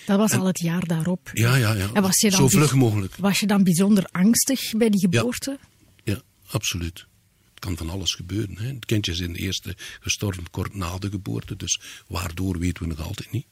[0.10, 1.30] Dat was en, al het jaar daarop.
[1.34, 1.89] Ja, ja, ja.
[1.94, 3.16] En was je dan Zo vlug mogelijk.
[3.16, 5.58] Was je dan bijzonder angstig bij die geboorte?
[6.04, 7.06] Ja, ja absoluut.
[7.50, 8.58] Het kan van alles gebeuren.
[8.58, 8.68] Hè.
[8.68, 12.89] Het kindje is in de eerste gestorven kort na de geboorte, dus waardoor weten we
[12.89, 13.46] nog altijd niet.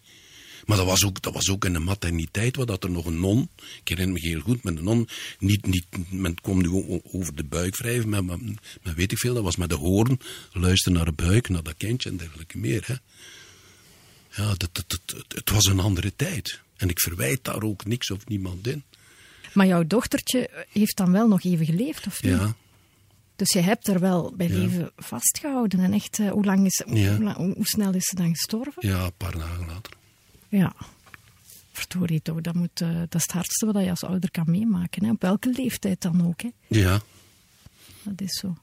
[0.66, 3.20] Maar dat was ook, dat was ook in de materniteit, waar dat er nog een
[3.20, 3.50] non,
[3.84, 5.08] ik herinner me heel goed, met een non,
[5.40, 8.40] niet, niet, men kwam nu over de buik wrijven, maar, maar,
[8.84, 10.20] maar weet ik veel, dat was met de hoorn,
[10.52, 12.84] luisteren naar de buik, naar dat kindje en dergelijke meer.
[12.86, 12.96] Hè.
[14.38, 16.60] Ja, dat, dat, dat, het was een andere tijd.
[16.76, 18.84] En ik verwijt daar ook niks of niemand in.
[19.54, 22.32] Maar jouw dochtertje heeft dan wel nog even geleefd, of niet?
[22.32, 22.56] Ja.
[23.36, 24.54] Dus je hebt er wel bij Ja.
[24.54, 25.80] leven vastgehouden.
[25.80, 27.16] En echt, uh, hoe, lang is, hoe, Ja.
[27.16, 28.88] hoe, lang- hoe snel is ze dan gestorven?
[28.88, 29.94] Ja, een paar dagen later.
[30.50, 30.74] Ja.
[31.72, 35.04] Verdorie toch, dat, moet, eh, dat is het hardste wat je als ouder kan meemaken.
[35.04, 35.12] Hè?
[35.12, 36.42] Op welke leeftijd dan ook.
[36.42, 36.50] Hè?
[36.68, 37.02] Ja,
[38.04, 38.58] Dat is zo.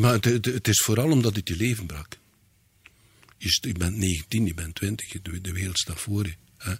[0.00, 2.16] Maar het, het, het is vooral omdat het je leven brak.
[3.38, 6.34] Je, st- je bent 19, je bent 20, je- de, de wereld staat voor je.
[6.58, 6.72] Hè?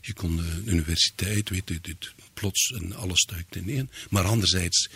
[0.00, 3.90] Je kon de universiteit, weet je, dit, plots en alles stuikt ineen.
[4.10, 4.88] Maar anderzijds,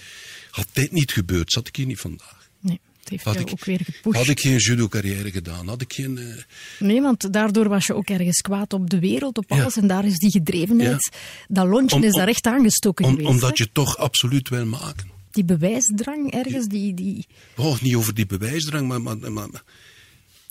[0.51, 2.49] had dit niet gebeurd, zat ik hier niet vandaag.
[2.61, 4.17] Nee, het heeft Had ik, ook weer gepusht.
[4.17, 6.19] had ik geen judo-carrière gedaan, had ik geen...
[6.19, 6.35] eh,
[6.79, 9.61] Nee, want daardoor was je ook ergens kwaad op de wereld, op Ja.
[9.61, 9.77] alles.
[9.77, 11.09] En daar is die gedrevenheid,
[11.49, 13.29] dat lontje is daar echt aangestoken om- geweest.
[13.31, 13.65] omdat hè?
[13.65, 15.11] je toch absoluut wil maken.
[15.31, 17.27] Die bewijsdrang ergens, die, die...
[17.57, 19.03] Oh, niet over die bewijsdrang, maar...
[19.03, 19.63] maar, maar, maar,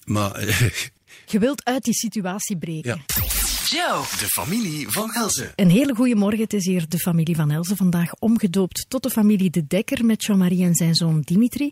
[0.07, 0.35] maar,
[1.25, 3.01] Je wilt uit die situatie breken.
[3.07, 3.25] ja.
[3.69, 5.51] Joe, de familie van Elze.
[5.55, 6.39] Een hele goede morgen.
[6.39, 10.23] Het is hier de familie van Elze vandaag omgedoopt tot de familie De Dekker met
[10.23, 11.69] Jean-Marie en zijn zoon Dimitri.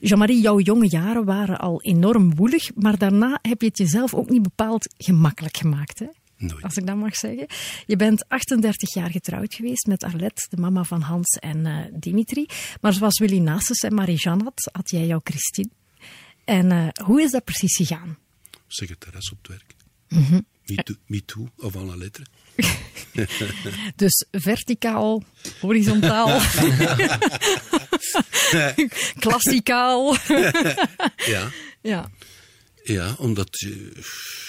[0.00, 4.30] Jean-Marie, jouw jonge jaren waren al enorm woelig, maar daarna heb je het jezelf ook
[4.30, 5.98] niet bepaald gemakkelijk gemaakt.
[5.98, 6.06] Hè?
[6.36, 6.62] Nooit.
[6.62, 7.46] Als ik dat mag zeggen.
[7.86, 12.46] Je bent 38 jaar getrouwd geweest met Arlette, de mama van Hans en eh, Dimitri.
[12.80, 15.68] Maar zoals Willy Nasses en Marie-Jeanne had, had jij jouw Christine.
[16.44, 18.18] En eh, hoe is dat precies gegaan?
[18.66, 19.74] secretaris op het werk.
[20.08, 20.40] Mhm.
[20.66, 22.28] Me too, me too, of alle letteren.
[23.96, 25.22] Dus verticaal,
[25.60, 26.26] horizontaal,
[29.24, 30.16] klassikaal.
[31.26, 31.50] Ja,
[31.82, 32.10] ja.
[32.82, 33.90] ja omdat je...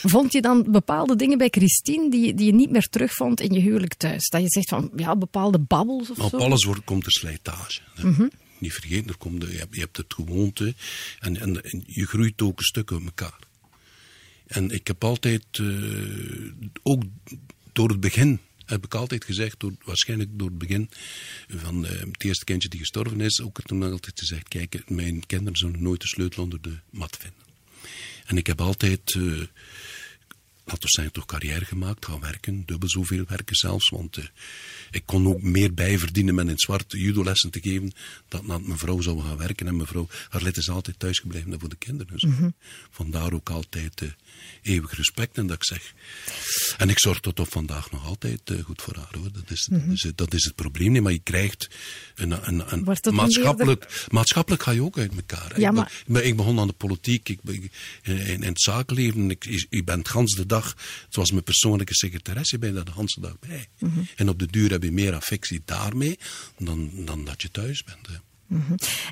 [0.01, 3.59] Vond je dan bepaalde dingen bij Christine die, die je niet meer terugvond in je
[3.59, 4.29] huwelijk thuis?
[4.29, 6.37] Dat je zegt van, ja, bepaalde babbels of Maar op zo?
[6.37, 7.81] alles wordt, komt er slijtage.
[8.01, 8.27] Mhm.
[8.59, 10.75] Niet vergeten, er komt je, hebt, je hebt het gewoonte
[11.19, 13.39] en, en, en je groeit ook een stuk uit elkaar.
[14.47, 15.67] En ik heb altijd, eh,
[16.83, 17.03] ook
[17.73, 20.89] door het begin, heb ik altijd gezegd, door, waarschijnlijk door het begin
[21.47, 25.57] van eh, het eerste kindje die gestorven is, ook toen altijd gezegd, kijk, mijn kinderen
[25.57, 27.43] zullen nooit de sleutel onder de mat vinden.
[28.25, 29.41] En ik heb altijd, eh,
[30.65, 34.23] laten we zeggen, toch carrière gemaakt, gaan werken, dubbel zoveel werken zelfs, want eh,
[34.91, 37.91] ik kon ook meer bijverdienen met in het zwart judolessen te geven,
[38.27, 39.67] dan dat mijn vrouw zou gaan werken.
[39.67, 42.13] En mijn vrouw, haar lid is altijd thuis gebleven voor de kinderen.
[42.13, 42.25] Dus
[42.91, 44.09] vandaar ook altijd eh,
[44.61, 45.93] eeuwig respect en dat ik zeg.
[46.77, 49.31] En ik zorg tot op vandaag nog altijd eh, goed voor haar, hoor.
[49.31, 51.69] Dat is, dat, is, het- dat is het probleem niet, maar je krijgt
[52.15, 52.83] een, een, een
[53.15, 55.59] maatschappelijk, maatschappelijk ga je ook uit elkaar.
[55.59, 57.39] Ja, Ik maar- ik, begon aan de politiek, ik,
[58.03, 59.29] in, in het zakenleven.
[59.29, 62.85] Ik, je- je bent gans de dag, het was mijn persoonlijke secretaresse, je bent daar
[62.85, 63.67] de hele dag bij.
[63.79, 63.99] Mhm.
[64.15, 66.19] En op de duur heb je meer affectie daarmee
[66.57, 68.07] dan, dan dat je thuis bent.
[68.07, 68.13] Hè.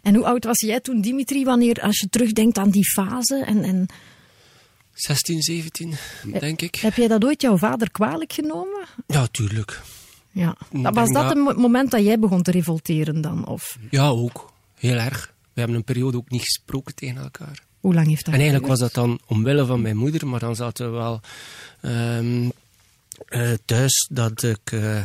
[0.02, 3.44] En hoe oud was jij toen, Dimitri, wanneer, als je terugdenkt aan die fase?
[3.46, 3.86] En, en
[4.94, 5.94] 16, 17,
[6.40, 6.76] denk ik.
[6.76, 8.86] heb jij dat ooit jouw vader kwalijk genomen?
[9.08, 9.82] Ja, tuurlijk.
[10.32, 10.58] Ja.
[10.72, 13.48] Was dat mo- moment dat jij begon te revolteren dan?
[13.48, 14.54] Of Ja, ook.
[14.74, 15.34] Heel erg.
[15.54, 17.60] We hebben een periode ook niet gesproken tegen elkaar.
[17.84, 20.56] Hoe lang heeft dat En eigenlijk was dat dan omwille van mijn moeder, maar dan
[20.56, 21.20] zaten we wel
[21.82, 22.50] ehm,
[23.28, 25.02] eh, thuis dat ik eh,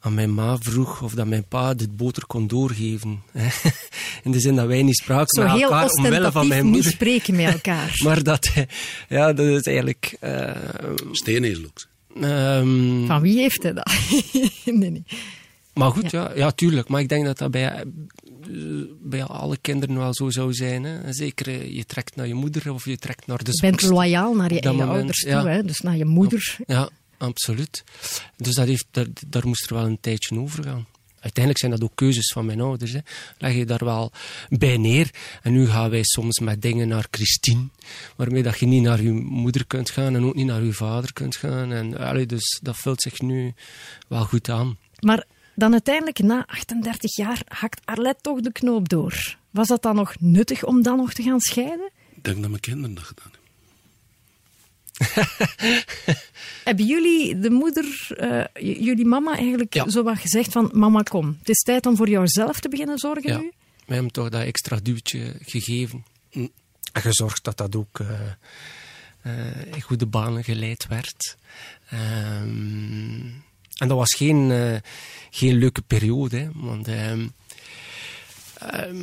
[0.00, 3.22] aan mijn ma vroeg of dat mijn pa dit boter kon doorgeven.
[3.32, 3.48] hè.
[4.24, 6.72] In de zin dat wij niet spraken Zo met heel elkaar omwille van mijn niet
[6.72, 6.90] moeder.
[6.92, 7.94] spreken met elkaar.
[8.04, 8.62] Maar dat, eh,
[9.08, 10.16] ja, dat is eigenlijk...
[10.20, 10.50] eh,
[11.12, 11.86] Steenezel ook.
[12.22, 13.92] ehm, Van wie heeft hij dat?
[14.64, 15.04] nee, nee.
[15.74, 16.30] Maar goed, ja.
[16.34, 16.88] Ja, tuurlijk.
[16.88, 17.84] Maar ik denk dat dat bij
[19.02, 20.84] bij alle kinderen wel zo zou zijn.
[20.84, 21.12] Hè.
[21.12, 24.34] Zeker, eh, je trekt naar je moeder of je trekt naar de Je bent loyaal
[24.34, 25.46] naar je eigen moment, ouders toe, ja.
[25.46, 25.64] hè?
[25.64, 26.56] dus naar je moeder.
[26.66, 27.84] Ja, absoluut.
[28.36, 30.86] Dus dat heeft, daar, daar moest er wel een tijdje over gaan.
[31.20, 32.92] Uiteindelijk zijn dat ook keuzes van mijn ouders.
[32.92, 32.98] Hè.
[33.38, 34.12] Leg je daar wel
[34.48, 35.10] bij neer.
[35.42, 37.68] En nu gaan wij soms met dingen naar Christine,
[38.16, 41.12] waarmee dat je niet naar je moeder kunt gaan en ook niet naar je vader
[41.12, 41.72] kunt gaan.
[41.72, 43.54] En, allee, dus dat vult zich nu
[44.08, 44.78] wel goed aan.
[45.00, 45.24] Maar
[45.58, 49.36] dan uiteindelijk, na 38 jaar, hakt Arlette toch de knoop door.
[49.50, 51.90] Was dat dan nog nuttig om dan nog te gaan scheiden?
[52.14, 53.38] Ik denk dat mijn kinderen dat gedaan hebben.
[56.64, 58.44] Hebben jullie, de moeder, eh,
[58.78, 59.88] jullie mama eigenlijk Ja.
[59.90, 60.70] zo wat gezegd van...
[60.72, 63.38] Mama, kom, het is tijd om voor jouzelf te beginnen zorgen Ja.
[63.38, 63.52] nu?
[63.86, 66.04] Wij hebben toch dat extra duwtje gegeven.
[66.30, 66.50] En
[66.92, 68.20] gezorgd dat dat ook eh,
[69.22, 71.36] eh, in goede banen geleid werd.
[71.90, 73.26] Ehm,
[73.78, 74.76] en dat was geen, eh,
[75.30, 76.38] geen leuke periode.
[76.38, 77.26] Hè, want ehm,
[78.58, 79.02] ehm,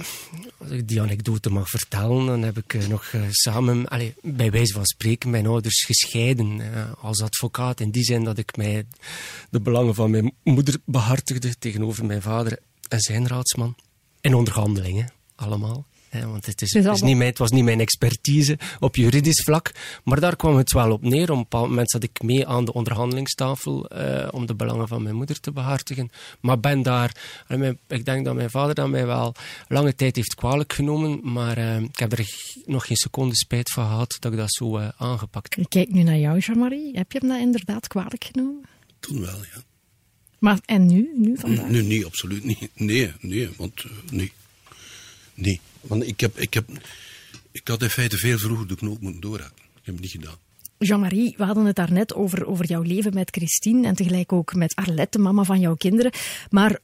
[0.58, 4.52] als ik die anekdote mag vertellen, dan heb ik eh, nog eh, samen, allee, bij
[4.52, 6.62] wijze van spreken, mijn ouders gescheiden
[7.02, 7.80] als advocaat.
[7.80, 8.86] In die zin dat ik mij
[9.50, 13.76] de belangen van mijn moeder behartigde tegenover mijn vader en zijn raadsman.
[14.22, 15.86] In onderhandelingen, allemaal.
[16.15, 17.80] Hè, want het, is, Het is het, is allemaal- niet mijn, het was niet mijn
[17.80, 19.71] expertise op juridisch vlak.
[20.04, 21.23] Maar daar kwam het wel op neer.
[21.32, 25.04] Op een bepaald moment zat ik mee aan de onderhandelingstafel eh, om de belangen van
[25.04, 26.10] mijn moeder te behartigen.
[26.41, 27.43] Maar ben daar...
[27.47, 29.36] en mijn- Ik denk dat mijn vader dat mij wel
[29.67, 31.19] lange tijd heeft kwalijk genomen.
[31.23, 32.30] Maar eh, ik heb er
[32.65, 35.63] nog geen seconde spijt van gehad dat ik dat zo eh, aangepakt heb.
[35.63, 36.97] Ik kijk nu naar jou, Jean-Marie.
[36.97, 38.63] Heb je hem dat inderdaad kwalijk genomen?
[38.99, 39.62] Toen wel, ja.
[40.39, 41.12] Maar en nu?
[41.17, 41.69] Nu vandaag?
[41.69, 42.69] Nu niet, absoluut niet.
[42.75, 44.32] Nee, nee, want nee.
[45.36, 46.69] Nee, want ik, heb, ik, heb,
[47.52, 49.63] ik had in feite veel vroeger de knoop moeten doorhakken.
[49.63, 50.38] Ik heb het niet gedaan.
[50.78, 54.76] Jean-Marie, we hadden het daarnet over, over jouw leven met Christine en tegelijk ook met
[54.76, 56.12] Arlette, mama van jouw kinderen.
[56.50, 56.80] Maar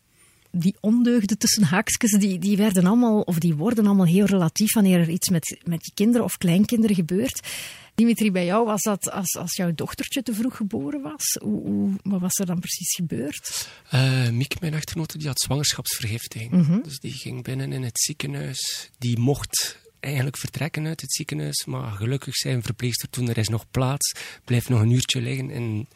[0.52, 5.00] die ondeugden tussen haakjes, die, die werden allemaal, of die worden allemaal heel relatief wanneer
[5.00, 7.48] er iets met, met je kinderen of kleinkinderen gebeurt.
[7.96, 11.38] Dimitri, bij jou was dat als, als jouw dochtertje te vroeg geboren was.
[11.42, 13.70] Hoe, hoe, wat was er dan precies gebeurd?
[13.90, 16.52] Eh Miek, mijn echtgenote, die had zwangerschapsvergiftiging.
[16.52, 16.82] Mhm.
[16.82, 18.90] Dus die ging binnen in het ziekenhuis.
[18.98, 21.66] Die mocht eigenlijk vertrekken uit het ziekenhuis.
[21.66, 24.12] Maar gelukkig zei een verpleegster toen er is nog plaats.
[24.46, 25.52] Blijf nog een uurtje liggen.
[25.52, 25.88] En,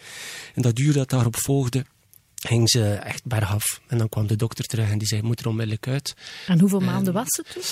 [0.54, 1.86] en dat uur dat daarop volgde,
[2.46, 3.82] ging ze echt bergaf.
[3.88, 6.16] En dan kwam de dokter terug en die zei, moet er onmiddellijk uit.
[6.48, 7.64] En hoeveel maanden was het toen?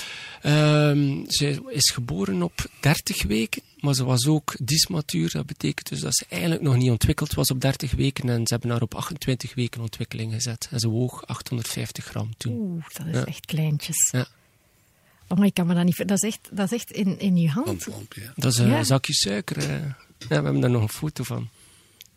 [0.50, 5.30] Ehm, ze is geboren op 30 weken, maar ze was ook dysmatuur.
[5.30, 8.28] Dat betekent dus dat ze eigenlijk nog niet ontwikkeld was op 30 weken.
[8.28, 10.68] En ze hebben haar op 28 weken ontwikkeling gezet.
[10.70, 12.52] En ze woog 850 gram toen.
[12.54, 13.24] Oeh, dat is Ja.
[13.24, 14.08] echt kleintjes.
[14.12, 14.26] Ja.
[15.28, 16.08] Oh, maar ik kan me dat niet...
[16.08, 17.86] Dat is echt, dat is echt in, in je hand.
[18.14, 18.32] Ja.
[18.36, 18.84] Dat is een Ja.
[18.84, 19.58] zakje suiker.
[19.58, 19.68] eh.
[20.18, 21.48] Ja, we hebben daar nog een foto van.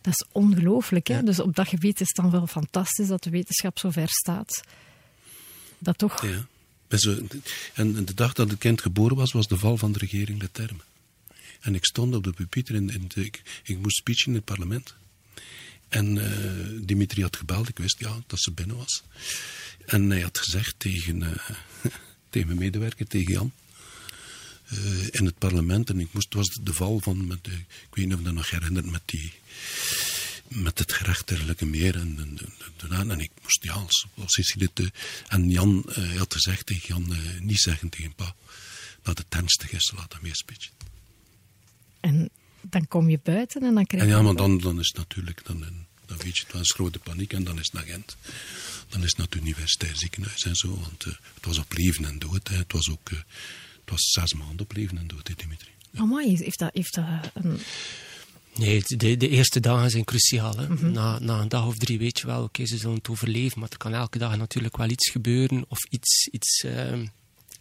[0.08, 1.08] Dat is ongelooflijk.
[1.08, 1.24] Hè?
[1.24, 4.62] Dus op dat gebied is het dan wel fantastisch dat de wetenschap zo ver staat.
[5.80, 6.26] Dat toch...
[6.26, 6.48] Ja.
[7.74, 10.52] En de dag dat het kind geboren was, was de val van de regering de
[10.52, 10.84] termen.
[11.60, 14.46] En ik stond op de pupieter en, en de- ik, ik moest speechen in het
[14.46, 14.96] parlement.
[15.88, 19.04] En eh, Dimitri had gebeld, ik wist ja, dat ze binnen was.
[19.86, 21.24] En hij had gezegd tegen,
[22.30, 23.52] tegen mijn medewerker, tegen Jan,
[24.70, 25.90] eh, in het parlement.
[25.90, 28.26] En ik moest, het was de val van, met de, ik weet niet of je
[28.26, 29.34] dat nog herinnert, met die
[30.48, 32.38] met het gerechtelijke meer en, en,
[32.78, 34.86] en, en, en ik moest, ja, als, als is dit, eh,
[35.28, 38.36] en Jan eh, had gezegd tegen Jan, eh, niet zeggen tegen pa,
[39.02, 40.72] dat het ernstig is, laat hem eerst pitchen.
[42.00, 42.30] En
[42.62, 44.16] dan kom je buiten en dan krijg En je...
[44.16, 45.60] ja, maar dan, dan is het natuurlijk, dan,
[46.06, 48.18] dan weet je, het was grote paniek en dan is het naar Gent.
[48.90, 52.20] Dan is het naar het universitair ziekenhuis en zo, want het was op leven en
[52.20, 52.48] dood.
[52.48, 52.56] Hè.
[52.56, 53.10] Het was ook,
[53.88, 55.70] het was zes maanden op leven en dood, Dimitri.
[55.96, 57.60] Amai, heeft dat, heeft dat een...
[58.56, 60.58] Nee, de, de eerste dagen zijn cruciaal.
[60.58, 60.70] Hè.
[60.70, 60.92] Mhm.
[60.92, 63.60] na, na een dag of drie weet je wel, oké, ze zullen het overleven.
[63.60, 67.06] Maar er kan elke dag natuurlijk wel iets gebeuren of iets, iets ehm,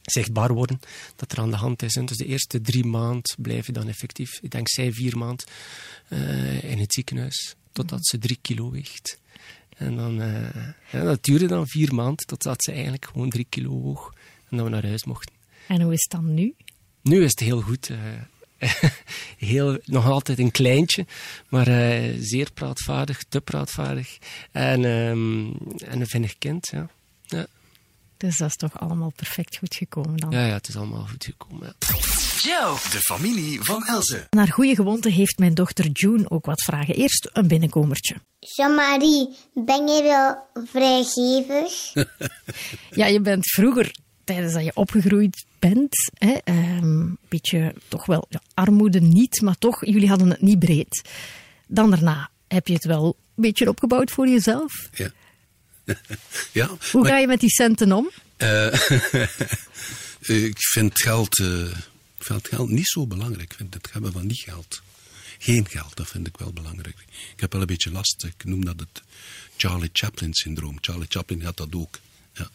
[0.02, 0.80] zichtbaar worden
[1.16, 1.94] dat er aan de hand is.
[1.94, 2.04] hè.
[2.04, 5.46] Dus de eerste drie maanden blijven dan effectief, ik denk zij vier maanden,
[6.08, 7.54] eh, in het ziekenhuis.
[7.72, 9.18] Totdat ze drie kilo weegt.
[9.76, 13.70] En dan, eh, ja, dat duurde dan vier maanden totdat ze eigenlijk gewoon drie kilo
[13.70, 14.14] woog.
[14.48, 15.35] En dat we naar huis mochten.
[15.68, 16.54] En hoe is het dan nu?
[17.02, 17.90] Nu is het heel goed.
[17.90, 17.98] eh,
[19.52, 21.06] heel, nog altijd een kleintje,
[21.48, 24.18] maar eh, zeer praatvaardig, te praatvaardig.
[24.52, 25.46] En, ehm,
[25.90, 26.88] en een vinnig kind, ja.
[27.22, 27.46] Ja,
[28.16, 30.30] Dus dat is toch allemaal perfect goed gekomen dan.
[30.30, 31.66] ja, ja het is allemaal goed gekomen.
[31.78, 31.96] Ja.
[32.38, 34.26] Joe, de familie van Elze.
[34.30, 36.94] Naar goede gewoonte heeft mijn dochter June ook wat vragen.
[36.94, 38.16] Eerst een binnenkomertje.
[38.38, 41.92] Jean-Marie, ben jij wel vrijgevig?
[42.90, 48.40] Ja, je bent vroeger, tijdens dat je opgegroeid bent, hè, ehm, beetje toch wel ja,
[48.54, 51.02] armoede niet, maar toch, jullie hadden het niet breed.
[51.66, 54.72] Dan daarna heb je het wel een beetje opgebouwd voor jezelf.
[54.94, 55.10] Ja.
[56.52, 58.10] ja, Hoe maar- ga je met die centen om?
[58.36, 58.72] Eh,
[60.46, 61.64] ik vind geld, eh,
[62.18, 63.50] ik vind geld niet zo belangrijk.
[63.50, 64.82] Ik vind het hebben van niet geld.
[65.38, 66.96] Geen geld, dat vind ik wel belangrijk.
[67.34, 69.02] Ik heb wel een beetje last, ik noem dat het
[69.56, 70.76] Charlie Chaplin-syndroom.
[70.80, 71.98] Charlie Chaplin had dat ook.
[72.36, 72.50] Ja.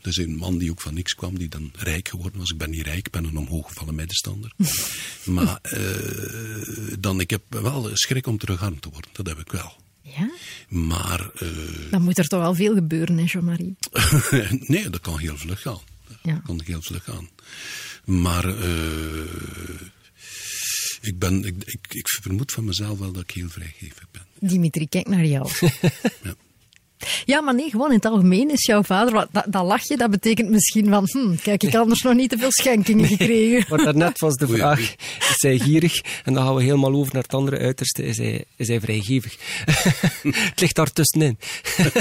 [0.00, 2.50] Dus een man die ook van niks kwam, die dan rijk geworden was.
[2.50, 4.52] Ik ben niet rijk, ik ben een omhooggevallen middenstander.
[5.24, 9.76] maar uh, dan, ik heb wel schrik om terugarm te worden, dat heb ik wel.
[10.02, 10.30] Ja?
[10.68, 11.30] Maar...
[11.42, 13.76] Uh, dan moet er toch wel veel gebeuren, hè, Jean-Marie?
[14.72, 15.80] nee, dat kan heel vlug gaan.
[16.22, 16.34] Ja.
[16.34, 17.28] Dat kan heel vlug gaan.
[18.04, 18.48] Maar...
[18.48, 19.24] Uh,
[21.00, 24.50] ik, ben, ik, ik, ik vermoed van mezelf wel dat ik heel vrijgevig ben.
[24.50, 25.50] Dimitri, kijk naar jou.
[26.22, 26.34] ja.
[27.24, 30.50] Ja, maar nee, gewoon in het algemeen is jouw vader, dat, dat lachje, dat betekent
[30.50, 33.64] misschien van, hm, kijk, ik anders nog niet te veel schenkingen gekregen.
[33.68, 34.80] Maar daarnet was de vraag,
[35.18, 36.00] is hij gierig?
[36.24, 39.36] En dan gaan we helemaal over naar het andere uiterste, is hij, is hij vrijgevig?
[40.50, 41.38] het ligt daar tussenin.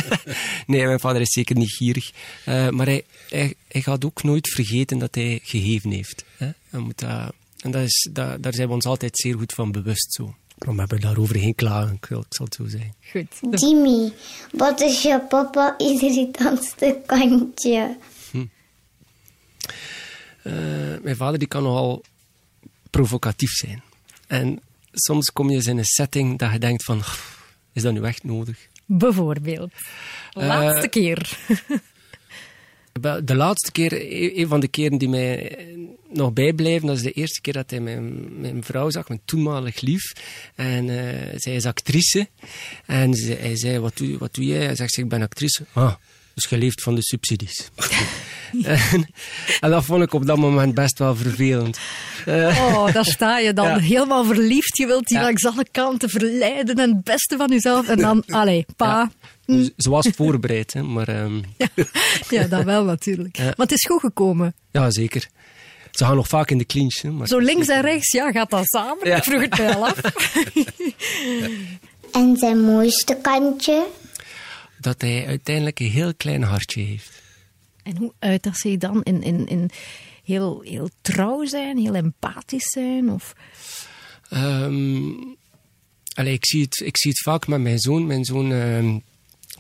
[0.68, 2.12] nee, mijn vader is zeker niet gierig.
[2.46, 6.24] Uh, maar hij, hij, hij, gaat ook nooit vergeten dat hij gegeven heeft.
[6.38, 6.50] Hè?
[6.70, 9.72] Hij moet dat, en dat is, dat, daar zijn we ons altijd zeer goed van
[9.72, 10.36] bewust zo.
[10.66, 12.94] Maar we hebben daarover geen klagen, ik, ik zal het zo zeggen.
[13.12, 13.62] Goed.
[13.62, 14.14] Jimmy,
[14.52, 17.98] wat is je papa irritantste kantje?
[18.32, 18.46] Hm.
[20.44, 20.54] Uh,
[21.02, 22.04] mijn vader die kan nogal
[22.90, 23.84] provocatief zijn.
[24.28, 24.60] En
[24.92, 27.02] soms kom je eens in een setting dat je denkt van,
[27.74, 28.68] is dat nu echt nodig?
[28.86, 29.72] Bijvoorbeeld.
[30.32, 31.38] Laatste uh, keer.
[33.24, 35.58] De laatste keer, e-, een van de keren die mij
[36.14, 39.82] nog bijblijven, dat is de eerste keer dat hij mijn, mijn vrouw zag, mijn toenmalig
[39.82, 40.12] lief.
[40.56, 41.04] En uh,
[41.36, 42.28] zij is actrice.
[42.86, 44.66] En ze, hij zei, wat doe, wat doe jij?
[44.66, 45.66] Hij zegt, ik ben actrice.
[45.74, 45.94] Ah,
[46.34, 47.70] dus je leeft van de subsidies.
[48.64, 49.10] en,
[49.60, 51.80] en, dat vond ik op dat moment best wel vervelend.
[52.26, 54.78] oh, daar sta je dan helemaal verliefd.
[54.78, 55.24] Je wilt die ja.
[55.24, 57.88] langs alle kanten verleiden en het beste van jezelf.
[57.88, 59.12] En dan, allee, pa,
[59.46, 59.70] ja.
[59.78, 61.24] Ze was voorbereid, hè, maar...
[61.24, 61.44] Um...
[61.58, 61.68] Ja,
[62.30, 63.38] ja, dat wel natuurlijk.
[63.38, 64.54] Maar het is goed gekomen.
[64.72, 65.30] Ja, zeker.
[65.92, 67.02] Ze gaan nog vaak in de clinch.
[67.02, 69.08] Hè, maar Zo links en rechts, ja, gaat dat samen?
[69.08, 69.16] Ja.
[69.16, 70.02] Ik vroeg het mij al af.
[72.12, 73.88] En zijn mooiste kantje?
[74.80, 77.22] Dat hij uiteindelijk een heel klein hartje heeft.
[77.84, 79.04] En hoe uit dat zich dan?
[79.04, 79.70] In, in, in
[80.24, 83.12] heel, heel trouw zijn, heel empathisch zijn?
[83.12, 83.36] Of...
[84.34, 85.38] Um,
[86.14, 88.06] allee, ik, zie het, ik zie het vaak met mijn zoon.
[88.08, 88.52] Mijn zoon...
[88.52, 88.96] Uh,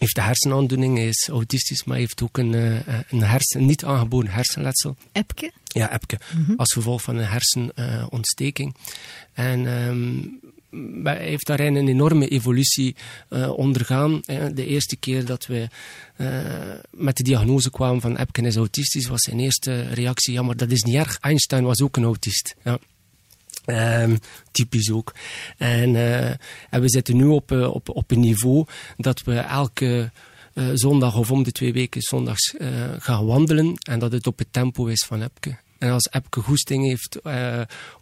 [0.01, 4.29] heeft de hersenaandoening, hij is autistisch, maar heeft ook een, uh, een hersen, niet aangeboren
[4.29, 4.95] hersenletsel.
[5.11, 5.51] Epke?
[5.63, 6.19] Ja, Epke.
[6.35, 6.55] Mm -hmm.
[6.55, 8.75] Als gevolg van een hersenontsteking.
[9.35, 10.39] Uh, en um,
[11.03, 12.95] hij heeft daarin een enorme evolutie
[13.29, 14.21] uh, ondergaan.
[14.53, 15.67] De eerste keer dat we
[16.89, 20.71] met de diagnose kwamen van Epke is autistisch, was zijn eerste reactie, ja, maar dat
[20.71, 21.17] is niet erg.
[21.19, 22.55] Einstein was ook een autist.
[22.63, 22.79] Ja.
[23.65, 24.17] Um,
[24.51, 25.13] typisch ook.
[25.57, 26.31] En, uh,
[26.69, 28.65] we zitten nu op, uh, op, op een niveau
[28.97, 30.11] dat we elke
[30.53, 32.55] uh, zondag of om de twee weken zondags
[32.97, 33.73] gaan wandelen.
[33.89, 35.57] En dat het op het tempo is van Epke.
[35.77, 37.19] En als Epke goesting heeft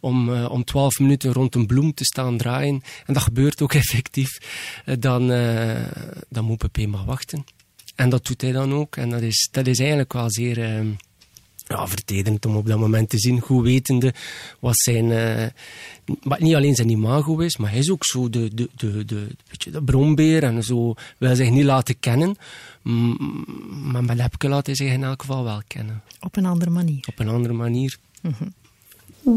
[0.00, 4.38] om, om 12 minuten rond een bloem te staan draaien, en dat gebeurt ook effectief,
[4.98, 5.26] dan,
[6.28, 7.44] dan moet Pepe maar wachten.
[7.94, 8.96] En dat doet hij dan ook.
[8.96, 10.88] En dat is, dat is eigenlijk wel zeer ehm,
[11.70, 14.14] ja, vertederend om op dat moment te zien, goed wetende
[14.58, 15.46] wat zijn, uh,
[16.38, 19.70] niet alleen zijn imago is, maar hij is ook zo de, de, de, de, beetje
[19.70, 22.36] de bronbeer en zo wil zich niet laten kennen.
[22.82, 26.02] Maar met Lepke laat hij zich in elk geval wel kennen.
[26.20, 27.04] Op een andere manier.
[27.08, 27.96] Op een andere manier.
[28.20, 28.52] Mm -hmm.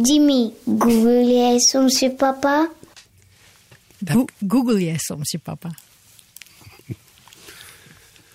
[0.05, 2.69] Jimmy, google jij soms je papa?
[4.05, 5.75] Go google jij soms je papa?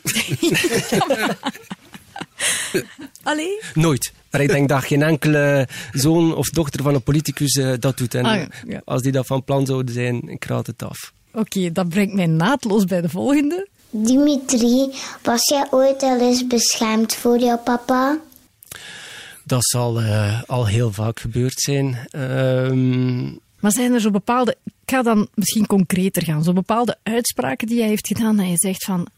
[3.23, 3.61] Allee?
[3.75, 4.13] Nooit.
[4.31, 8.15] Maar ik denk dat geen enkele zoon of dochter van een politicus uh, dat doet.
[8.15, 8.81] En ah, ja.
[8.85, 11.13] als die dat van plan zouden zijn, ik raad het af.
[11.33, 13.69] Oké, okay, dat brengt mij naadloos bij de volgende.
[13.91, 18.19] Dimitri, was jij ooit al eens beschermd voor jouw papa?
[19.45, 21.99] Dat zal uh, al heel vaak gebeurd zijn.
[22.13, 23.41] Um...
[23.61, 27.79] Maar zijn er zo bepaalde, ik ga dan misschien concreter gaan, zo bepaalde uitspraken die
[27.79, 29.09] jij heeft gedaan dat je zegt van,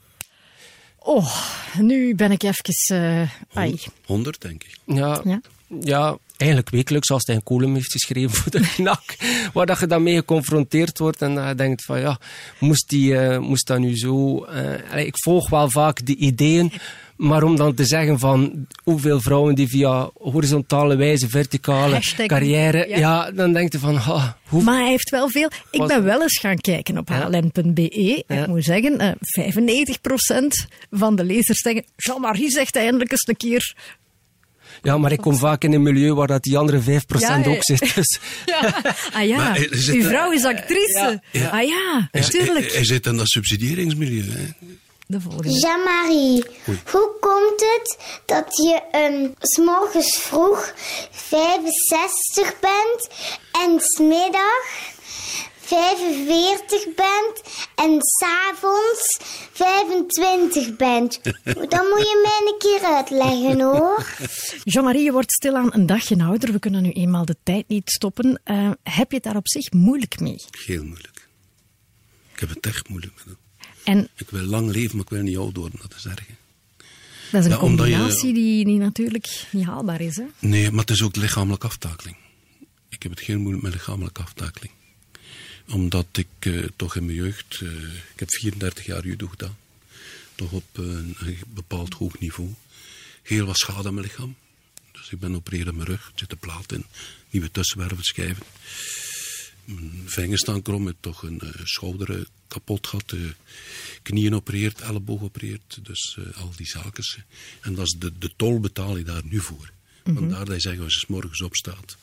[1.03, 1.37] Oh,
[1.79, 3.31] nu ben ik even...
[3.55, 3.73] Uh,
[4.07, 4.77] 100, denk ik.
[4.85, 5.41] Ja, ja,
[5.81, 6.19] ja.
[6.41, 9.17] Eigenlijk wekelijks als hij een column heeft geschreven voor de knak,
[9.53, 12.19] waar dat je dan mee geconfronteerd wordt en dat je denkt van ja,
[12.59, 14.47] moest, die, uh, moest dat nu zo...
[14.95, 16.73] Uh, ik volg wel vaak de ideeën,
[17.21, 22.89] maar om dan te zeggen van hoeveel vrouwen die via horizontale wijze, verticale Hashtag, carrière,
[22.89, 22.99] ja.
[22.99, 23.31] ja.
[23.31, 24.63] dan denkt je van, oh, hoe...
[24.63, 25.51] Maar hij heeft wel veel.
[25.71, 28.25] Ik ben wel eens gaan kijken op hln.be.
[28.27, 28.41] Ja.
[28.41, 29.55] Ik moet zeggen, uh, 95%
[30.91, 33.75] van de lezers zeggen, Jean-Marie zegt eindelijk eens een keer
[34.83, 36.83] ja, maar ik kom vaak in een milieu waar dat die andere 5%
[37.19, 37.95] ja, ook zit.
[37.95, 38.19] Dus.
[38.47, 38.83] Ja.
[39.13, 41.23] Ah ja, uw vrouw is actrice.
[41.51, 42.67] Ah ja, tuurlijk.
[42.67, 44.25] Hij, hij zit in dat subsidieringsmilieu.
[44.31, 44.47] Hè.
[45.07, 45.51] de volgende.
[45.51, 50.73] Jean-Marie, hoe komt het dat je um, s morgens vroeg
[51.11, 53.09] 65 bent
[53.53, 54.99] en smiddag
[55.71, 57.43] 45 bent
[57.75, 59.19] en s'avonds
[59.53, 61.21] 25 bent?
[61.45, 64.07] Dan moet je mij een keer uitleggen hoor.
[64.65, 66.53] Jean-Marie, je wordt stilaan een dagje ouder.
[66.53, 68.41] We kunnen nu eenmaal de tijd niet stoppen.
[68.45, 70.37] Uh, heb je het daar op zich moeilijk mee?
[70.67, 71.29] Heel moeilijk.
[72.33, 73.37] Ik heb het echt moeilijk met hem.
[73.85, 76.27] En Ik wil lang leven, maar ik wil niet oud worden, dat is erg.
[76.27, 76.35] hè.
[77.31, 80.17] dat is een Ja, omdat je- combinatie die, die natuurlijk niet haalbaar is.
[80.17, 80.25] Hè?
[80.39, 82.17] Nee, maar het is ook lichamelijke aftakeling.
[82.89, 84.73] Ik heb het heel moeilijk met lichamelijke aftakeling.
[85.71, 89.57] Omdat ik eh, toch in mijn jeugd, eh, ik heb 34 jaar judo gedaan.
[90.35, 92.55] Toch op eh, een bepaald hoog niveau.
[93.23, 94.37] Heel wat schade aan mijn lichaam.
[94.93, 96.85] Dus ik ben opereren aan mijn rug, er zit een plaat in,
[97.31, 98.43] nieuwe tussenwervelschijven.
[99.65, 103.21] Mijn vingers staan krom, ik toch een schouder kapot gehad, eh,
[104.03, 107.05] knieën opereerd, elleboog opereerd, dus al die zaken.
[107.61, 109.71] En dat is de, de tol betaal je daar nu voor.
[110.05, 111.97] Vandaar dat je zegt, als je 's morgens opstaat,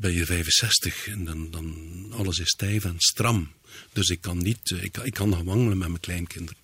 [0.00, 1.76] ben je 65 en dan, dan
[2.12, 3.50] alles is stijf en stram.
[3.92, 6.60] Dus ik kan niet, eh, ik, kan- ik kan gaan wandelen met mijn kleinkinderen.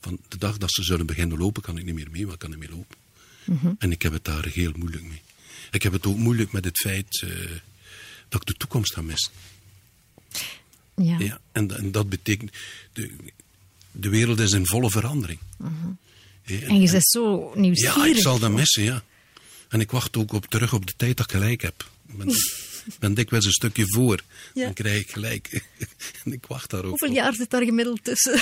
[0.00, 2.38] Van de dag dat ze zullen beginnen lopen, kan ik niet meer mee, maar ik
[2.38, 2.96] kan niet meer lopen.
[3.78, 5.20] En ik heb het daar heel moeilijk mee.
[5.70, 7.30] Ik heb het ook moeilijk met het feit eh,
[8.28, 9.32] dat ik de toekomst ga missen.
[10.96, 11.18] Ja.
[11.18, 12.50] Ja, en, en dat betekent,
[12.92, 13.10] de,
[13.90, 15.38] de wereld is in volle verandering.
[15.58, 18.16] Ja, En je bent zo ja, nieuwsgierig.
[18.16, 19.02] ik zal dat missen, ja.
[19.68, 21.90] En ik wacht ook op, terug op de tijd dat ik gelijk heb.
[22.08, 22.34] Ik ben,
[22.98, 24.20] ben dikwijls een stukje voor.
[24.54, 24.64] Ja.
[24.64, 25.62] Dan krijg ik gelijk.
[26.24, 27.14] en ik wacht daar ook Hoeveel op.
[27.14, 28.40] jaar zit daar gemiddeld tussen?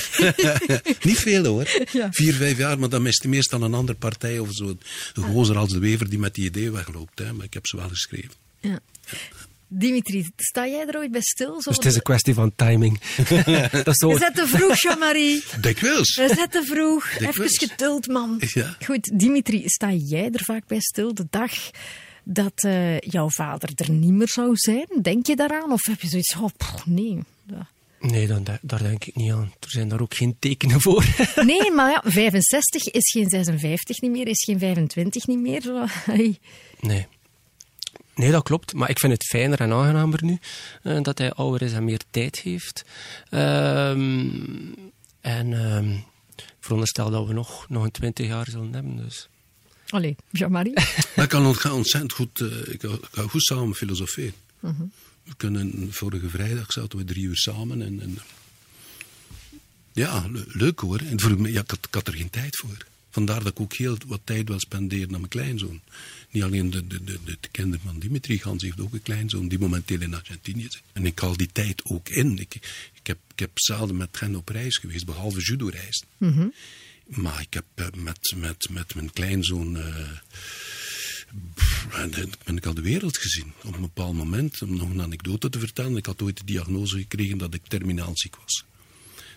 [1.09, 1.87] Niet veel hoor.
[1.93, 2.13] Ja.
[2.13, 4.77] Vier, vijf jaar, maar dan mist hij meestal een andere partij of zo.
[5.15, 7.19] Een gozer als de Wever die met die idee wegloopt.
[7.19, 7.33] Hè.
[7.33, 8.33] Maar ik heb ze wel geschreven.
[8.61, 8.81] ja.
[9.69, 11.63] Dimitri, sta jij er ooit bij stil?
[11.63, 13.01] Zo Dus het is een kwestie van timing.
[13.71, 14.09] dat is zo.
[14.09, 15.43] Je zet te vroeg, Jean-Marie.
[15.61, 16.15] Dikwijls.
[16.15, 17.09] Je zet te vroeg.
[17.19, 17.53] Dikwijls.
[17.53, 18.41] Even geduld, man.
[18.53, 18.77] Ja.
[18.85, 21.53] Goed, Dimitri, sta jij er vaak bij stil de dag
[22.29, 24.87] dat eh, jouw vader er niet meer zou zijn?
[25.03, 25.73] Denk je daaraan?
[25.73, 27.19] Of heb je zoiets van, oh, nee.
[27.47, 27.67] Ja.
[28.01, 29.53] Nee, dan, daar denk ik niet aan.
[29.61, 31.05] Er zijn daar ook geen tekenen voor.
[31.45, 35.63] Nee, maar ja, 65 is geen 56 niet meer, is geen 25 niet meer.
[35.63, 35.85] Zo.
[36.81, 37.07] Nee.
[38.15, 38.75] Nee, dat klopt.
[38.75, 40.39] Maar ik vind het fijner en aangenamer nu
[40.83, 42.85] eh, dat hij ouder is en meer tijd heeft.
[43.31, 44.31] Ehm,
[45.21, 45.53] en
[46.37, 48.97] ik veronderstel dat we nog, nog een twintig jaar zullen hebben.
[48.97, 49.29] Dus.
[49.89, 50.73] Allee, Jean-Marie.
[51.23, 54.33] Ik kan ont- ontzettend goed, eh, ik, ik ga goed samen filosoferen.
[55.25, 57.83] We kunnen, vorige vrijdag zaten we drie uur samen.
[57.83, 58.19] En, en
[59.93, 60.99] ja, le- leuk hoor.
[60.99, 62.77] En voor, ja, ik, had, ik had er geen tijd voor.
[63.11, 65.81] Vandaar dat ik ook heel wat tijd wil spenderen aan mijn kleinzoon.
[66.31, 69.49] Niet alleen de, de, de, de, de kinderen van Dimitri Gans heeft ook een kleinzoon
[69.49, 70.83] die momenteel in Argentinië zit.
[70.93, 72.39] En ik haal die tijd ook in.
[72.39, 72.55] Ik,
[72.95, 76.07] ik, heb, ik heb zelden met hen op reis geweest, behalve judo-reizen.
[77.07, 79.77] Maar ik heb eh, met, met, met mijn kleinzoon.
[79.77, 80.11] eh,
[81.55, 83.53] pff, en dan ben ik al de wereld gezien.
[83.65, 85.97] Op een bepaald moment, om nog een anekdote te vertellen.
[85.97, 88.65] Ik had ooit de diagnose gekregen dat ik terminaal ziek was.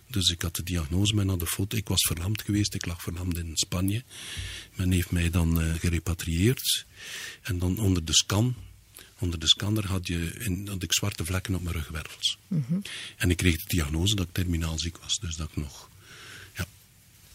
[0.07, 1.77] Dus ik had de diagnose, men had de foto.
[1.77, 4.03] Ik was verlamd geweest, ik lag verlamd in Spanje.
[4.75, 6.85] Men heeft mij dan eh, gerepatrieerd.
[7.41, 8.55] En dan onder de scan,
[9.19, 12.37] onder de scanner had, je in, had ik zwarte vlekken op mijn rugwervels.
[13.17, 15.17] En ik kreeg de diagnose dat ik terminaal ziek was.
[15.17, 15.89] Dus dat ik nog,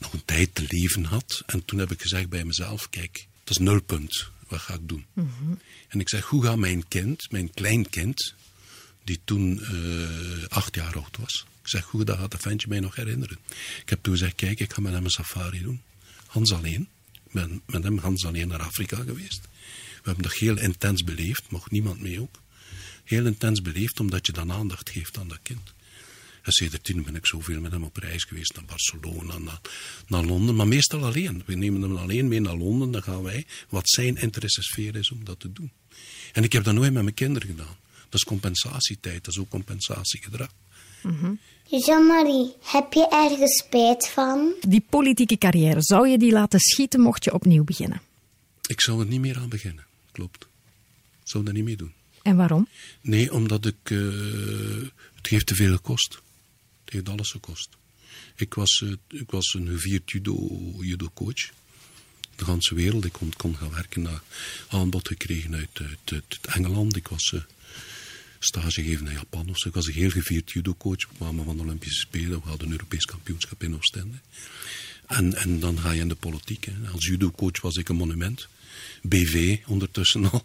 [0.05, 1.43] nog een tijd te leven had.
[1.47, 4.29] En toen heb ik gezegd bij mezelf, kijk, dat is nulpunt.
[4.49, 5.05] Wat ga ik doen?
[5.89, 8.35] En ik zeg, hoe gaat mijn kind, mijn kleinkind,
[9.05, 11.47] die toen eh, acht jaar oud was.
[11.63, 13.39] Ik zeg, hoe dat gaat dat ventje mij nog herinneren?
[13.81, 15.83] Ik heb toen gezegd, kijk, ik ga met hem een safari doen.
[16.27, 16.89] Hans alleen.
[17.13, 19.41] Ik ben met hem Hans alleen naar Afrika geweest.
[19.95, 22.41] We hebben dat heel intens beleefd, mocht niemand mee ook.
[23.05, 25.73] Heel intens beleefd, omdat je dan aandacht geeft aan dat kind.
[26.45, 29.61] En sindsdien ben ik zoveel met hem op reis geweest, naar Barcelona, naar,
[30.07, 31.43] naar Londen, maar meestal alleen.
[31.47, 35.25] We nemen hem alleen mee naar Londen, dan gaan wij, wat zijn interessesfeer is om
[35.25, 35.71] dat te doen.
[36.33, 37.77] En ik heb dat nooit met mijn kinderen gedaan.
[37.93, 40.49] Dat is compensatietijd, dat is ook compensatiegedrag.
[41.65, 44.53] Jean-Marie, heb je ergens spijt van?
[44.61, 48.01] Die politieke carrière, zou je die laten schieten mocht je opnieuw beginnen?
[48.67, 50.43] Ik zou er niet meer aan beginnen, klopt.
[51.23, 51.93] Ik zou dat niet meer doen.
[52.23, 52.69] En waarom?
[53.01, 53.77] Nee, omdat ik.
[53.91, 53.99] eh,
[55.15, 56.23] het heeft te veel gekost.
[56.95, 57.69] Heeft alles gekost.
[58.37, 61.53] Ik was, eh, ik was een gevierd judo, judo-coach.
[62.37, 63.05] De hele wereld.
[63.05, 64.23] Ik kon, kon gaan werken naar
[64.69, 66.97] aanbod gekregen uit, uit, Engeland.
[66.97, 67.41] Ik was eh,
[68.39, 69.49] stage gegeven in Japan.
[69.49, 69.69] of zo.
[69.69, 71.09] Ik was een heel gevierd judo-coach.
[71.09, 72.41] We kwamen van de Olympische Spelen.
[72.41, 74.17] We hadden een Europees kampioenschap in Oostende.
[75.07, 76.65] En, en dan ga je in de politiek.
[76.65, 76.91] Hè.
[76.93, 78.49] Als judo-coach was ik een monument.
[79.03, 80.45] BV ondertussen al.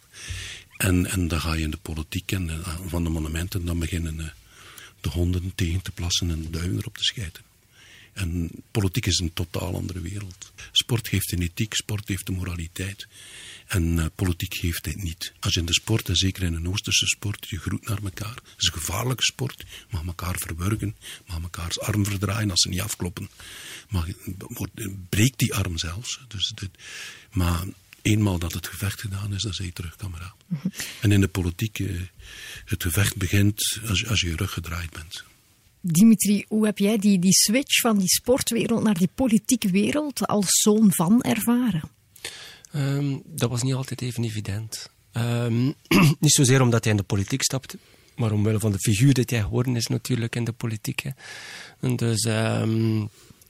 [0.77, 3.65] En, en dan ga je in de politiek en eh, van de monumenten.
[3.65, 4.33] Dan beginnen
[5.01, 7.43] de honden tegen te plassen en de duiven erop te schijten.
[8.13, 10.51] En politiek is een totaal andere wereld.
[10.71, 13.07] Sport heeft een ethiek, sport heeft een moraliteit.
[13.67, 15.33] En uh, politiek heeft dit niet.
[15.39, 18.35] Als je in de sport, en zeker in een Oosterse sport, je groet naar elkaar.
[18.35, 19.65] Het is een gevaarlijke sport.
[19.89, 20.95] Mag elkaar verwurgen,
[21.27, 23.29] mag elkaars arm verdraaien als ze niet afkloppen.
[23.89, 24.07] Mag,
[25.09, 26.19] breekt die arm zelfs.
[26.27, 26.69] Dus dit,
[27.31, 27.65] maar
[28.01, 30.35] eenmaal dat het gevecht gedaan is, dan zeg je terug, kameraad.
[30.47, 30.71] Mm -hmm.
[31.01, 32.01] En in de politiek, uh,
[32.65, 35.23] het gevecht begint als, als je je rug gedraaid bent.
[35.81, 40.47] Dimitri, hoe heb jij die, die switch van die sportwereld naar die politieke wereld als
[40.49, 41.81] zoon van ervaren?
[42.75, 44.89] Um, dat was niet altijd even evident.
[45.13, 45.73] Um,
[46.19, 47.77] niet zozeer omdat hij in de politiek stapte,
[48.15, 50.99] maar omwille van de figuur dat hij geworden is natuurlijk in de politiek.
[50.99, 51.09] Hè.
[51.79, 53.09] En dus um,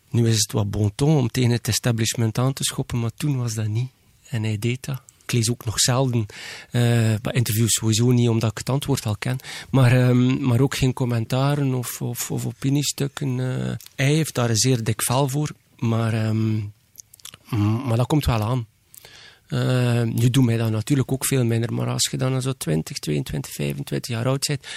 [0.09, 3.37] nu is het wat bon ton om tegen het establishment aan te schoppen, maar toen
[3.37, 3.89] was dat niet.
[4.29, 5.01] En hij deed dat.
[5.23, 6.25] Ik lees ook nog zelden
[6.71, 9.37] uh, interviews sowieso niet, omdat ik het antwoord al ken.
[9.69, 13.37] Maar, um, maar ook geen commentaren of, of, of opiniestukken.
[13.37, 16.73] Uh, hij heeft daar een zeer dik vel voor, maar, um,
[17.85, 18.67] maar dat komt wel aan.
[19.49, 22.97] Uh, nu doet mij dat natuurlijk ook veel minder, maar als je dan zo 20,
[22.97, 24.67] 22, 25 jaar oud bent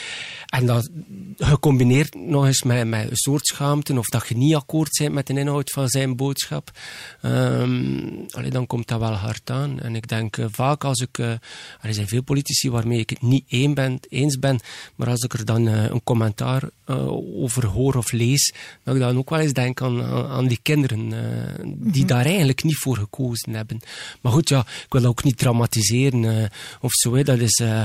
[0.46, 0.90] en dat
[1.36, 5.26] gecombineerd nog eens met, met een soort schaamte of dat je niet akkoord bent met
[5.26, 6.70] de inhoud van zijn boodschap,
[7.22, 9.80] um, allee, dan komt dat wel hard aan.
[9.80, 11.30] En ik denk uh, vaak als ik, uh,
[11.80, 14.60] er zijn veel politici waarmee ik het niet een ben, eens ben,
[14.96, 16.62] maar als ik er dan een commentaar
[17.42, 21.08] over hoor of lees, dat ik dan ook wel eens denk aan, aan die kinderen
[21.08, 22.06] die mm -hmm.
[22.06, 23.80] daar eigenlijk niet voor gekozen hebben.
[24.20, 26.44] Maar goed, ja, ik wil ook niet dramatiseren uh,
[26.80, 27.14] of zo.
[27.14, 27.22] Hè.
[27.22, 27.82] Dat is uh,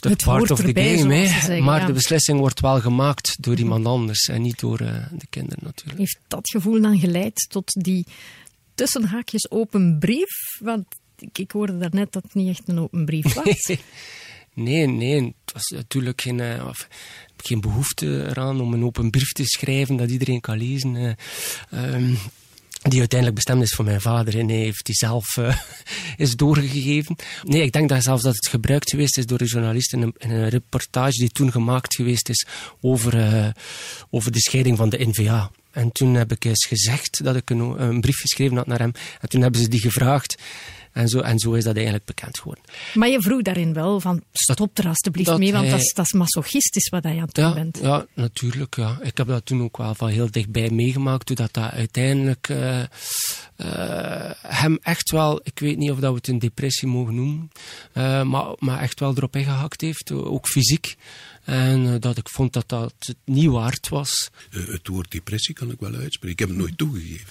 [0.00, 1.14] het part of the game.
[1.14, 1.26] Hè.
[1.26, 1.86] Zeggen, maar ja.
[1.86, 5.98] de beslissing wordt wel gemaakt door iemand anders en niet door uh, de kinderen natuurlijk.
[5.98, 8.06] Heeft dat gevoel dan geleid tot die
[8.74, 10.58] tussenhaakjes open brief?
[10.60, 10.86] Want
[11.18, 13.76] ik, ik hoorde daarnet dat het niet echt een open brief was.
[14.54, 15.34] nee, nee.
[15.44, 16.38] Het was natuurlijk geen...
[16.38, 16.70] Uh,
[17.44, 20.94] geen behoefte eraan om een open brief te schrijven dat iedereen kan lezen.
[20.94, 22.18] Uh, um,
[22.82, 25.56] die uiteindelijk bestemd is voor mijn vader en hij heeft die zelf uh,
[26.16, 27.16] is doorgegeven.
[27.42, 30.48] Nee, ik denk dat zelfs dat het gebruikt geweest is door een journalist in een,
[30.48, 32.46] reportage die toen gemaakt geweest is
[32.80, 33.48] over, uh,
[34.10, 35.50] over de scheiding van de NVA.
[35.70, 38.92] En toen heb ik eens gezegd dat ik een brief geschreven had naar hem.
[39.20, 40.42] En toen hebben ze die gevraagd.
[40.92, 42.64] En zo, en zo is dat eigenlijk bekend geworden.
[42.94, 45.92] Maar je vroeg daarin wel van stop er alstublieft dat mee, want hij, dat, is,
[45.92, 47.78] dat is masochistisch wat je aan het doen ja, bent.
[47.82, 48.76] Ja, natuurlijk.
[48.76, 48.98] Ja.
[49.02, 52.78] Ik heb dat toen ook wel van heel dichtbij meegemaakt, toen dat, dat uiteindelijk uh,
[52.78, 57.50] uh, hem echt wel, ik weet niet of dat we het een depressie mogen noemen,
[57.94, 60.96] uh, maar, maar echt wel erop ingehakt heeft, ook fysiek.
[61.44, 64.30] En dat ik vond dat dat het niet waard was.
[64.50, 66.30] het woord depressie kan ik wel uitspreken.
[66.30, 67.28] Ik heb het nooit toegegeven.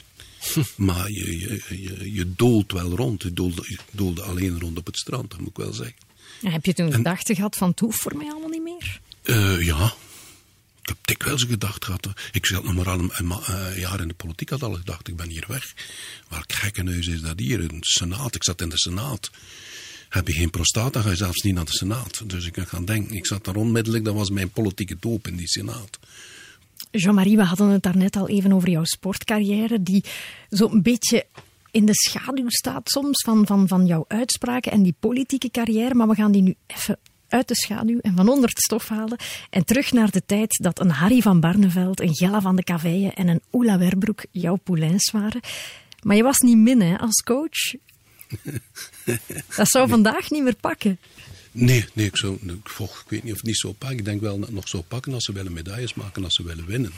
[0.75, 3.23] maar je, je, je, je doolt wel rond.
[3.23, 5.95] Je doolde, je doolde alleen rond op het strand, dat moet ik wel zeggen.
[6.41, 8.99] Heb je toen en, gedachten gehad van het hoeft voor mij allemaal niet meer?
[9.23, 9.93] Uh, ja.
[10.81, 12.07] Ik heb dikwijls gedacht gehad.
[12.31, 15.15] Ik zat nog maar al een, een, jaar in de politiek, had al gedacht, ik
[15.15, 15.73] ben hier weg.
[16.29, 17.59] Welk gekkenhuis is dat hier?
[17.59, 19.31] Een senaat, ik zat in de senaat.
[20.09, 22.29] Heb je geen prostata, ga je zelfs niet naar de senaat.
[22.29, 25.35] Dus ik kan gaan denken, ik zat daar onmiddellijk, dat was mijn politieke doop in
[25.35, 25.99] die senaat.
[26.91, 30.03] Jean-Marie, we hadden het daarnet al even over jouw sportcarrière, die
[30.49, 31.25] zo'n beetje
[31.71, 35.93] in de schaduw staat soms van, van, van jouw uitspraken en die politieke carrière.
[35.93, 39.17] Maar we gaan die nu even uit de schaduw en van onder het stof halen.
[39.49, 43.11] En terug naar de tijd dat een Harry van Barneveld, een Gella van de Caveille
[43.11, 45.41] en een Oela Werbroek jouw poulains waren.
[46.01, 47.73] Maar je was niet min hè, als coach.
[49.57, 50.99] Dat zou vandaag niet meer pakken.
[51.51, 53.97] Nee, nee ik, zou, ik, volg, ik weet niet of het niet zo pakken.
[53.97, 56.43] Ik denk wel dat het nog zo pakken als ze willen medailles maken, als ze
[56.43, 56.91] willen winnen.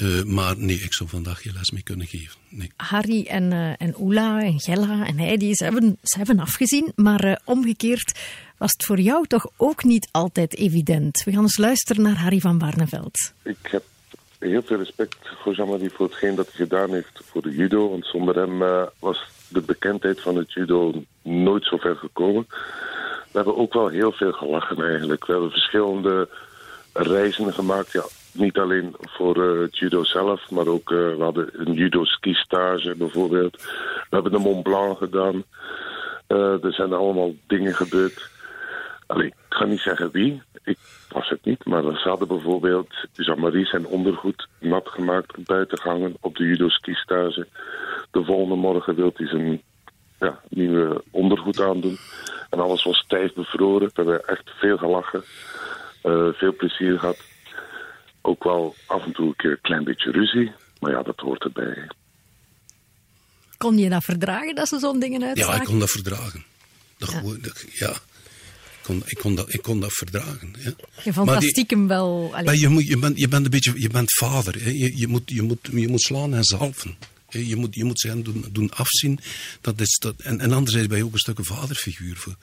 [0.00, 2.38] Uh, maar nee, ik zou vandaag geen les mee kunnen geven.
[2.48, 2.72] Nee.
[2.76, 6.92] Harry en, uh, en Oela en Gella en Heidi, ze hebben, ze hebben afgezien.
[6.94, 8.18] Maar uh, omgekeerd
[8.58, 11.22] was het voor jou toch ook niet altijd evident.
[11.24, 13.32] We gaan eens luisteren naar Harry van Barneveld.
[13.42, 13.84] Ik heb
[14.38, 17.90] heel veel respect voor Jean-Marie voor hetgeen dat hij gedaan heeft voor de judo.
[17.90, 22.46] Want zonder hem was de bekendheid van het judo nooit zo ver gekomen.
[23.32, 25.26] We hebben ook wel heel veel gelachen eigenlijk.
[25.26, 26.28] We hebben verschillende
[26.92, 27.92] reizen gemaakt.
[27.92, 32.34] Ja, niet alleen voor uh, judo zelf, maar ook uh, we hadden een judo ski
[32.34, 33.62] stage bijvoorbeeld.
[33.62, 35.44] We hebben de Mont Blanc gedaan.
[36.28, 38.30] Uh, er zijn allemaal dingen gebeurd.
[39.06, 40.42] Allee, ik ga niet zeggen wie.
[40.64, 40.78] Ik
[41.08, 46.36] was het niet, maar we hadden bijvoorbeeld Jean-Marie zijn ondergoed nat gemaakt buiten gehangen op
[46.36, 47.46] de judo ski stage.
[48.10, 49.62] De volgende morgen wil hij zijn
[50.20, 51.98] ja, nieuwe ondergoed aandoen.
[52.52, 53.86] En alles was stijf bevroren.
[53.86, 55.24] We hebben echt veel gelachen.
[56.04, 57.18] Uh, veel plezier gehad.
[58.20, 60.52] Ook wel af en toe een keer een klein beetje ruzie.
[60.80, 61.88] Maar ja, dat hoort erbij.
[63.56, 65.54] Kon je dat verdragen, dat ze zo'n dingen uitzagen?
[65.54, 66.44] Ja, ik kon dat verdragen.
[66.98, 67.18] Dat ja.
[67.18, 67.92] Gewoon, dat, ja.
[68.82, 70.54] kon, ik, kon dat, ik kon dat verdragen.
[70.58, 70.72] Ja.
[71.02, 72.34] Je vond Maar dat die- stiekem wel...
[72.44, 74.62] Maar je, moet, je, bent, je bent een beetje, je bent vader.
[74.62, 74.70] Hè.
[74.70, 76.96] Je, je, moet, je, moet, je moet slaan en zalven.
[77.32, 79.18] Je moet, je moet ze hen doen, doen afzien.
[79.60, 82.36] Dat is dat, en, en anderzijds ben je ook een stuk een vaderfiguur voor,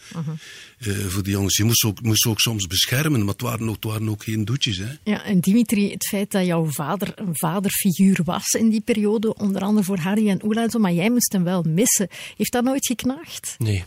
[0.79, 1.57] eh, voor die jongens.
[1.57, 4.23] Je moest ze ook, moest ook soms beschermen, maar het waren ook, het waren ook
[4.23, 4.77] geen doetjes.
[4.77, 4.91] Hè.
[5.03, 9.61] Ja, en Dimitri, het feit dat jouw vader een vaderfiguur was in die periode, onder
[9.61, 12.07] andere voor Harry en Oela en zo, maar jij moest hem wel missen.
[12.37, 13.55] Heeft dat nooit geknaagd?
[13.57, 13.83] Nee,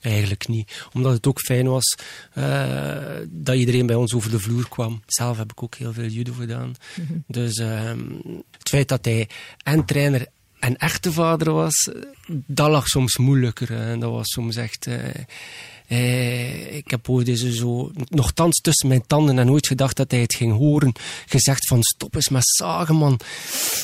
[0.00, 0.86] eigenlijk niet.
[0.92, 1.94] Omdat het ook fijn was
[2.32, 5.02] eh, dat iedereen bij ons over de vloer kwam.
[5.06, 6.74] Zelf heb ik ook heel veel judo gedaan.
[7.26, 8.00] Dus ehm,
[8.58, 9.28] het feit dat hij
[9.62, 10.26] en trainer
[10.58, 12.02] en echte vader was, eh,
[12.46, 13.68] dat lag soms moeilijker.
[13.68, 13.90] hè.
[13.92, 14.86] En dat was soms echt...
[14.86, 14.98] eh,
[15.88, 20.20] eh, ik heb ooit eens zo, nogthans tussen mijn tanden en nooit gedacht dat hij
[20.20, 20.92] het ging horen,
[21.26, 23.20] gezegd van stop eens met zagen, man.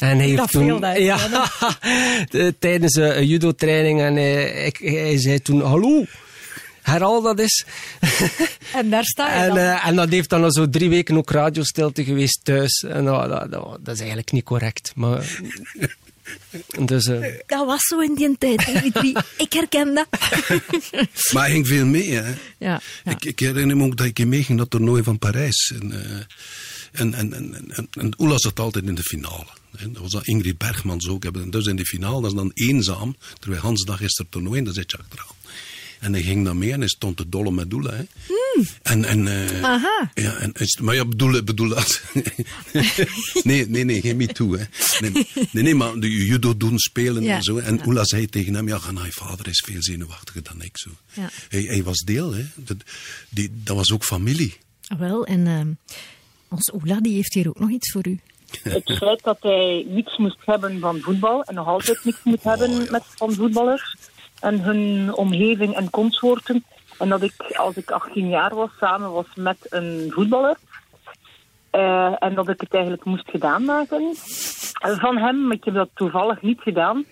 [0.01, 1.19] En hij heeft Dat toen, dat, ja,
[2.31, 6.05] de- tijdens een, een judo-training en hij, ik, hij zei toen, hallo,
[6.83, 7.65] herhaal dat eens.
[8.75, 9.59] En daar sta je En, dan.
[9.59, 12.83] eh, en dat heeft dan al zo drie weken ook radiostilte geweest thuis.
[12.89, 13.51] En dat, dat,
[13.81, 14.93] dat is eigenlijk niet correct.
[14.95, 15.39] Maar,
[16.85, 18.61] dus, eh, Dat was zo in die tijd,
[19.45, 20.07] ik herken dat.
[21.33, 22.11] Maar hij ging veel mee.
[22.11, 22.31] Hè.
[22.59, 23.11] Ja, ja.
[23.11, 25.73] Ik, ik herinner me ook dat ik meeging naar het toernooi van Parijs.
[25.81, 26.17] En, eh,
[26.93, 29.47] en, en, en, en, en, en Oela zat altijd in de finale.
[29.77, 29.91] Hè.
[29.91, 31.25] Dat was dan Ingrid Bergmans ook.
[31.25, 33.17] En Dus in de finale, dat is dan eenzaam.
[33.39, 35.37] Terwijl Hans dag is er toernooi en dan zit je achteraan.
[36.01, 37.95] En hij ging dan mee en hij stond te dolle met Oela.
[37.95, 38.05] Hè.
[38.83, 40.11] En, en, eh, Aha.
[40.15, 42.03] Ja, en, maar ja, bedoel, bedoel dat.
[43.43, 44.59] nee, nee, nee, geen me toe.
[44.59, 44.65] Hè.
[45.01, 47.35] Nee, nee, nee, maar de judo doen, spelen Ja.
[47.35, 47.59] en zo.
[47.59, 50.79] En Oela zei tegen hem, ja, Ganai, vader is veel zenuwachtiger dan ik.
[50.79, 50.91] Zo.
[51.13, 51.31] Ja.
[51.49, 52.45] Hij, hij was deel, hè.
[52.55, 52.77] Dat,
[53.29, 54.57] die, dat was ook familie.
[54.87, 55.69] Ah, Wel, en ehm
[56.49, 58.21] ons Oela die heeft hier ook nog iets voor u.
[58.63, 62.91] Het feit dat hij niets moest hebben van voetbal en nog altijd niets moet hebben
[62.91, 63.97] met, van voetballers
[64.41, 66.65] en hun omgeving en consorten.
[67.03, 70.57] En dat ik, als ik 18 jaar was, samen was met een voetballer.
[71.71, 74.15] Eh, en dat ik het eigenlijk moest gedaan maken
[75.03, 75.53] van hem.
[75.53, 77.05] Ik heb dat toevallig niet gedaan.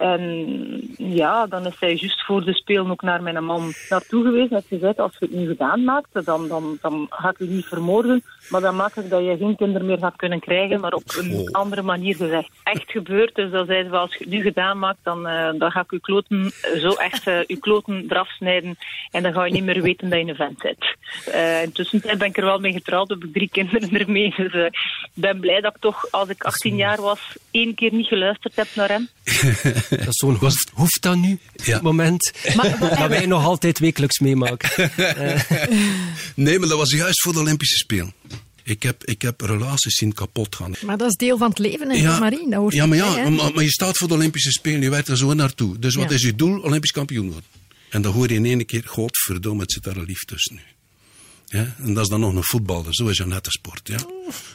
[0.00, 4.50] En ja, dan is hij juist voor de spelen ook naar mijn man naartoe geweest.
[4.50, 7.44] En heeft gezegd, als je het nu gedaan maakt, dan, dan, dan ga ik je
[7.44, 8.22] niet vermoorden.
[8.48, 10.80] Maar dan maak ik dat je geen kinderen meer gaat kunnen krijgen.
[10.80, 11.50] Maar op een Oh.
[11.50, 12.48] andere manier gezegd.
[12.62, 13.34] Echt gebeurd.
[13.34, 15.90] Dus dan zei ze, als je het nu gedaan maakt, dan, eh, dan ga ik
[15.90, 18.76] je kloten zo echt eh, je kloten eraf snijden.
[19.10, 20.84] En dan ga je niet meer weten dat je een vent bent.
[21.32, 24.34] Eh intussen ben ik er wel mee getrouwd, heb ik drie kinderen ermee.
[24.36, 28.06] Dus ik ben blij dat ik toch, als ik 18 jaar was, één keer niet
[28.06, 29.08] geluisterd heb naar hem.
[29.98, 31.38] dat is zo'n hoeft, hoeft dat nu?
[31.56, 31.72] Op Ja.
[31.72, 32.32] het moment
[32.80, 34.70] dat wij nog altijd wekelijks meemaken.
[36.34, 38.12] Nee, maar dat was juist voor de Olympische Spelen.
[38.62, 40.74] Ik heb, ik heb relaties zien kapot gaan.
[40.84, 42.48] Maar dat is deel van het leven, hè, Marie?
[42.50, 45.08] Dat hoort ja, maar, ja maar, maar je staat voor de Olympische Spelen, je werkt
[45.08, 45.78] er zo naartoe.
[45.78, 46.14] Dus wat Ja.
[46.14, 46.60] is je doel?
[46.60, 47.44] Olympisch kampioen worden.
[47.90, 50.60] En dan hoor je in één keer, godverdomme, het zit daar een lief tussen nu.
[51.58, 51.74] Ja?
[51.78, 53.88] En dat is dan nog een voetballer, zo is een nette sport.
[53.88, 53.98] Ja?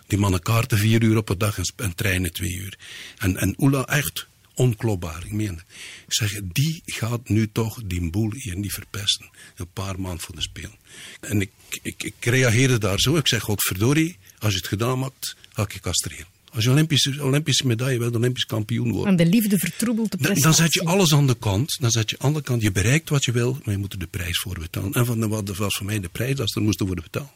[0.08, 2.78] Die mannen kaarten vier uur op een dag en, en trainen twee uur.
[3.18, 5.62] En, en Oela, echt onklopbaar, ik meen.
[6.08, 9.30] Ik zeg, die gaat nu toch die boel hier niet verpesten.
[9.56, 10.76] Een paar maanden voor de Spelen.
[11.20, 11.52] En ik,
[11.82, 13.16] ik, ik reageerde daar zo.
[13.16, 16.26] Ik zeg, godverdorie, als je het gedaan maakt, ga ik je castreren.
[16.52, 19.18] Als je Olympische, Olympische medaille wilt, Olympisch kampioen worden.
[19.18, 20.58] En de liefde vertroebelt de Dan, prestatie.
[20.62, 21.78] dan zet je alles aan de kant.
[21.80, 22.62] Dan zet je aan de kant.
[22.62, 24.94] Je bereikt wat je wil, maar je moet er de prijs voor betalen.
[24.94, 27.32] En van, wat was voor mij de prijs dat ze er moesten worden betaald.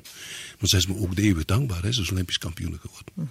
[0.59, 1.83] Maar ze is me ook de eeuwig dankbaar.
[1.83, 1.91] Hè.
[1.91, 3.27] Ze is Olympisch kampioen geworden.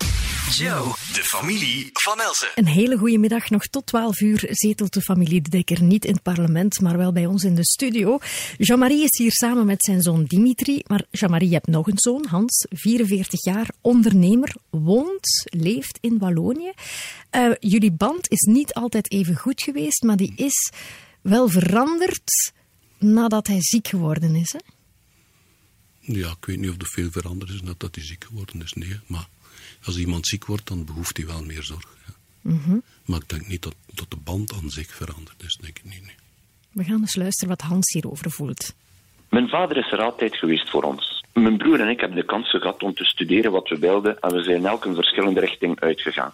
[0.50, 2.48] Joe, de familie van Elsen.
[2.54, 3.50] Een hele goede middag.
[3.50, 7.12] Nog tot 12 uur zetelt de familie De Dekker niet in het parlement, maar wel
[7.12, 8.18] bij ons in de studio.
[8.58, 10.82] Jean-Marie is hier samen met zijn zoon Dimitri.
[10.86, 16.72] Maar Jean-Marie, je hebt nog een zoon, Hans, 44 jaar, ondernemer, woont, leeft in Wallonië.
[17.30, 20.72] Eh, jullie band is niet altijd even goed geweest, maar die is
[21.22, 22.52] wel veranderd
[22.98, 24.52] nadat hij ziek geworden is.
[24.52, 24.58] Hè?
[26.12, 28.72] Ja, ik weet niet of er veel veranderd is nadat hij ziek geworden is.
[28.72, 29.28] Nee, maar
[29.84, 31.96] als iemand ziek wordt, dan behoeft hij wel meer zorg.
[32.42, 32.80] Ja.
[33.04, 35.56] Maar ik denk niet dat, dat de band aan zich veranderd is.
[35.61, 36.02] Denk ik niet.
[36.02, 36.14] nee.
[36.72, 38.74] We gaan eens luisteren wat Hans hierover voelt.
[39.28, 41.24] Mijn vader is er altijd geweest voor ons.
[41.32, 44.32] Mijn broer en ik hebben de kans gehad om te studeren wat we wilden en
[44.34, 46.32] we zijn elk een verschillende richting uitgegaan.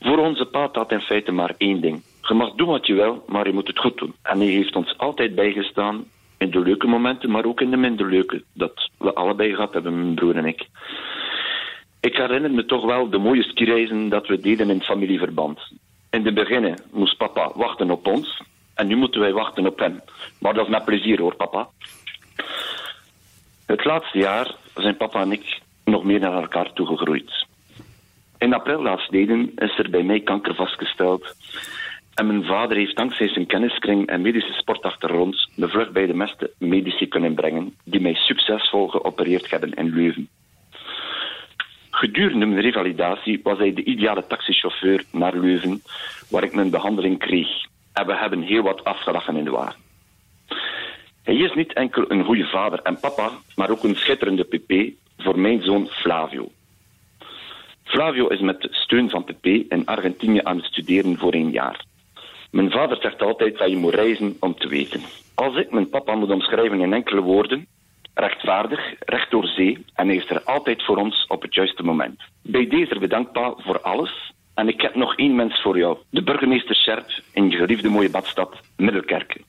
[0.00, 2.02] Voor onze pa had in feite maar één ding.
[2.22, 4.14] Je mag doen wat je wil, maar je moet het goed doen.
[4.22, 6.04] En hij heeft ons altijd bijgestaan
[6.44, 8.42] in de leuke momenten, maar ook in de minder leuke.
[8.52, 10.68] Dat we allebei gehad hebben, mijn broer en ik.
[12.00, 15.58] Ik herinner me toch wel de mooie skireizen dat we deden in familieverband.
[16.10, 18.42] In het begin moest papa wachten op ons
[18.74, 20.00] en nu moeten wij wachten op hem.
[20.40, 21.68] Maar dat is met plezier hoor, papa.
[23.66, 27.46] Het laatste jaar zijn papa en ik nog meer naar elkaar toegegroeid.
[28.38, 31.34] In april laatstleden is er bij mij kanker vastgesteld.
[32.14, 36.50] En mijn vader heeft dankzij zijn kenniskring en medische sportachtergrond de vlucht bij de meeste
[36.58, 40.28] medici kunnen brengen die mij succesvol geopereerd hebben in Leuven.
[41.90, 45.82] Gedurende mijn revalidatie was hij de ideale taxichauffeur naar Leuven,
[46.30, 47.48] waar ik mijn behandeling kreeg.
[47.92, 49.76] En we hebben heel wat afgelachen in de waar.
[51.22, 55.38] Hij is niet enkel een goede vader en papa, maar ook een schitterende pp voor
[55.38, 56.50] mijn zoon Flavio.
[57.84, 61.84] Flavio is met steun van pp in Argentinië aan het studeren voor een jaar.
[62.54, 65.00] Mijn vader zegt altijd dat je moet reizen om te weten.
[65.34, 67.66] Als ik mijn papa moet omschrijven in enkele woorden,
[68.14, 72.20] rechtvaardig, recht door zee en hij is er altijd voor ons op het juiste moment.
[72.42, 75.98] Bij deze bedankt pa voor alles en ik heb nog één mens voor jou.
[76.10, 79.44] De burgemeester Scherp in je geliefde mooie badstad Middelkerken.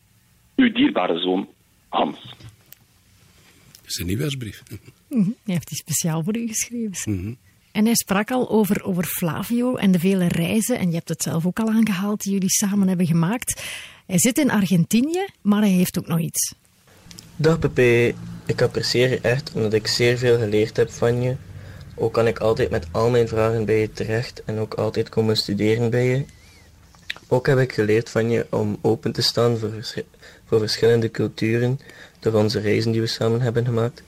[0.56, 1.48] Uw dierbare zoon
[1.90, 2.22] Hans.
[2.22, 4.64] Dat is een nieuwsbrief.
[5.10, 7.38] Mhm, Hij heeft die speciaal voor u geschreven.
[7.76, 11.22] En hij sprak al over, over Flavio en de vele reizen, en je hebt het
[11.22, 13.62] zelf ook al aangehaald, die jullie samen hebben gemaakt.
[14.06, 16.54] Hij zit in Argentinië, maar hij heeft ook nog iets.
[17.36, 18.14] Dag Pepe,
[18.46, 21.36] ik apprecieer je echt omdat ik zeer veel geleerd heb van je.
[21.96, 25.38] Ook kan ik altijd met al mijn vragen bij je terecht en ook altijd komen
[25.38, 26.26] studeren bij je.
[27.28, 29.72] Ook heb ik geleerd van je om open te staan voor,
[30.46, 31.80] voor verschillende culturen
[32.20, 34.04] door onze reizen die we samen hebben gemaakt.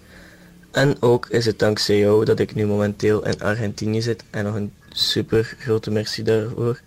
[0.77, 4.55] En ook is het dankzij jou dat ik nu momenteel in Argentinië zit en nog
[4.55, 6.81] een super grote merci daarvoor.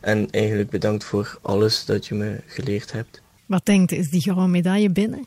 [0.00, 3.22] En eigenlijk bedankt voor alles dat je me geleerd hebt.
[3.46, 5.26] Wat denkt, is die gouden medaille binnen?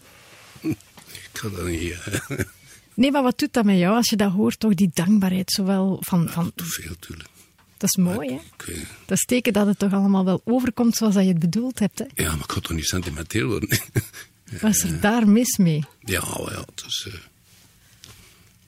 [0.62, 0.78] Ik
[1.34, 1.98] ga dat niet...
[2.94, 5.98] Nee, maar wat doet dat met jou als je dat hoort, toch die dankbaarheid, zowel
[6.02, 6.30] van...
[6.30, 7.30] van Te veel, tuurlijk.
[7.78, 8.40] dat is mooi, hè?
[8.74, 11.80] Eh, Dat is teken dat het toch allemaal wel overkomt zoals dat je het bedoeld
[11.80, 12.06] hebt, hè?
[12.24, 13.80] ja, maar ik ga toch niet sentimenteel worden.
[14.62, 15.84] Wat is er daar mis mee?
[16.00, 17.08] ja, wel, ja, het is...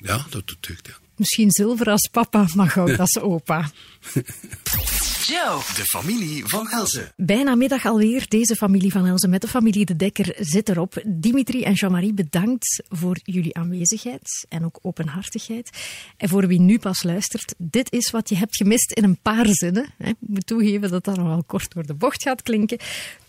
[0.05, 0.93] ja, dat doet deugd, ja.
[1.15, 3.69] Misschien zilver als papa, maar goud als opa.
[5.25, 7.13] Joe, de familie van Elze.
[7.15, 8.25] Bijna middag alweer.
[8.27, 11.03] Deze familie van Elze met de familie De Dekker zit erop.
[11.05, 15.69] Dimitri en Jean-Marie, bedankt voor jullie aanwezigheid en ook openhartigheid.
[16.17, 19.47] En voor wie nu pas luistert, dit is wat je hebt gemist in een paar
[19.47, 19.93] zinnen.
[19.97, 20.09] hè.
[20.09, 22.77] Ik moet toegeven dat dat nog wel kort door de bocht gaat klinken.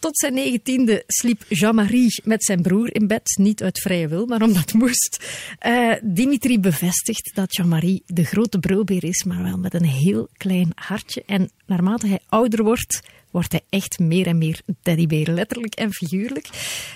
[0.07, 3.37] Tot zijn negentiende sliep Jean-Marie met zijn broer in bed.
[3.39, 5.25] Niet uit vrije wil, maar omdat het moest.
[5.59, 10.73] Eh, Dimitri bevestigt dat Jean-Marie de grote brulbeer is, maar wel met een heel klein
[10.75, 11.23] hartje.
[11.27, 13.03] En naarmate hij ouder wordt,
[13.37, 16.49] wordt hij echt meer en meer teddybeer, letterlijk en figuurlijk.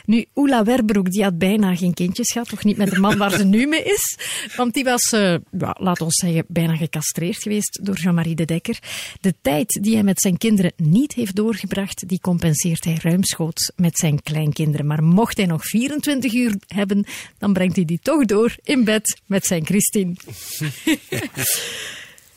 [0.05, 3.31] Nu, Oela Werbroek, die had bijna geen kindjes gehad, toch niet met de man waar
[3.31, 4.19] ze nu mee is.
[4.57, 8.79] Want die was, ja, laat ons zeggen, bijna gecastreerd geweest door Jean-Marie de Dekker.
[9.21, 13.99] De tijd die hij met zijn kinderen niet heeft doorgebracht, die compenseert hij ruimschoots met
[13.99, 14.87] zijn kleinkinderen.
[14.87, 17.05] Maar mocht hij nog 24 uur hebben,
[17.39, 20.15] dan brengt hij die toch door in bed met zijn Christine.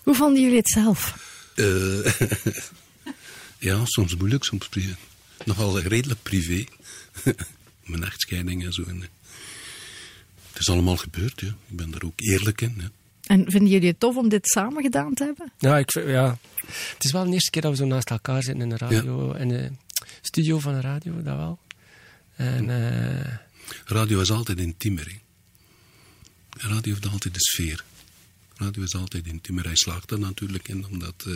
[0.04, 1.32] Hoe vonden jullie het zelf?
[1.56, 1.66] Eh,
[3.64, 4.96] ja, soms moeilijk, soms privé.
[5.46, 6.64] Nogal redelijk privé.
[7.86, 8.84] Mijn echtscheiding en zo.
[8.84, 9.08] En, eh,
[10.52, 11.48] het is allemaal gebeurd, ja.
[11.48, 12.74] Ik ben daar ook eerlijk in.
[12.78, 12.90] Ja.
[13.24, 15.52] En vinden jullie het tof om dit samen gedaan te hebben?
[15.58, 16.38] Ja, ik, vind- ja,
[16.68, 19.32] het is wel de eerste keer dat we zo naast elkaar zitten in de radio,
[19.34, 19.72] in de
[20.22, 21.60] studio van de radio, dat wel.
[22.36, 23.34] En eh,
[23.86, 25.06] Radio is altijd intiemer.
[25.06, 25.18] hè.
[26.68, 27.84] Radio heeft altijd de sfeer.
[28.56, 29.66] Radio is altijd intiemer.
[29.66, 31.34] Hij slaagt er natuurlijk in om dat, eh,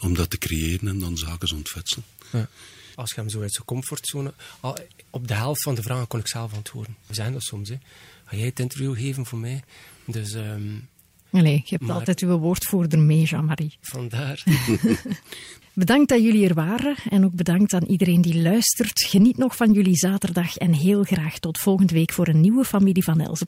[0.00, 2.04] om dat te creëren en dan zaken te ontfutselen.
[2.32, 2.48] ja,
[2.94, 4.32] als je hem zo uit zijn comfortzone...
[4.60, 4.76] Al,
[5.10, 6.96] op de helft van de vragen kon ik zelf antwoorden.
[7.06, 7.78] We zijn dat soms, hè.
[8.24, 9.62] Ga jij het interview geven voor mij?
[10.04, 10.62] Dus ehm,
[11.30, 13.76] Nee, je hebt Maar- altijd uw woordvoerder mee, Jean-Marie.
[13.80, 14.42] vandaar...
[15.72, 19.04] Bedankt dat jullie er waren en ook bedankt aan iedereen die luistert.
[19.04, 23.04] Geniet nog van jullie zaterdag en heel graag tot volgende week voor een nieuwe familie
[23.04, 23.46] van Elze.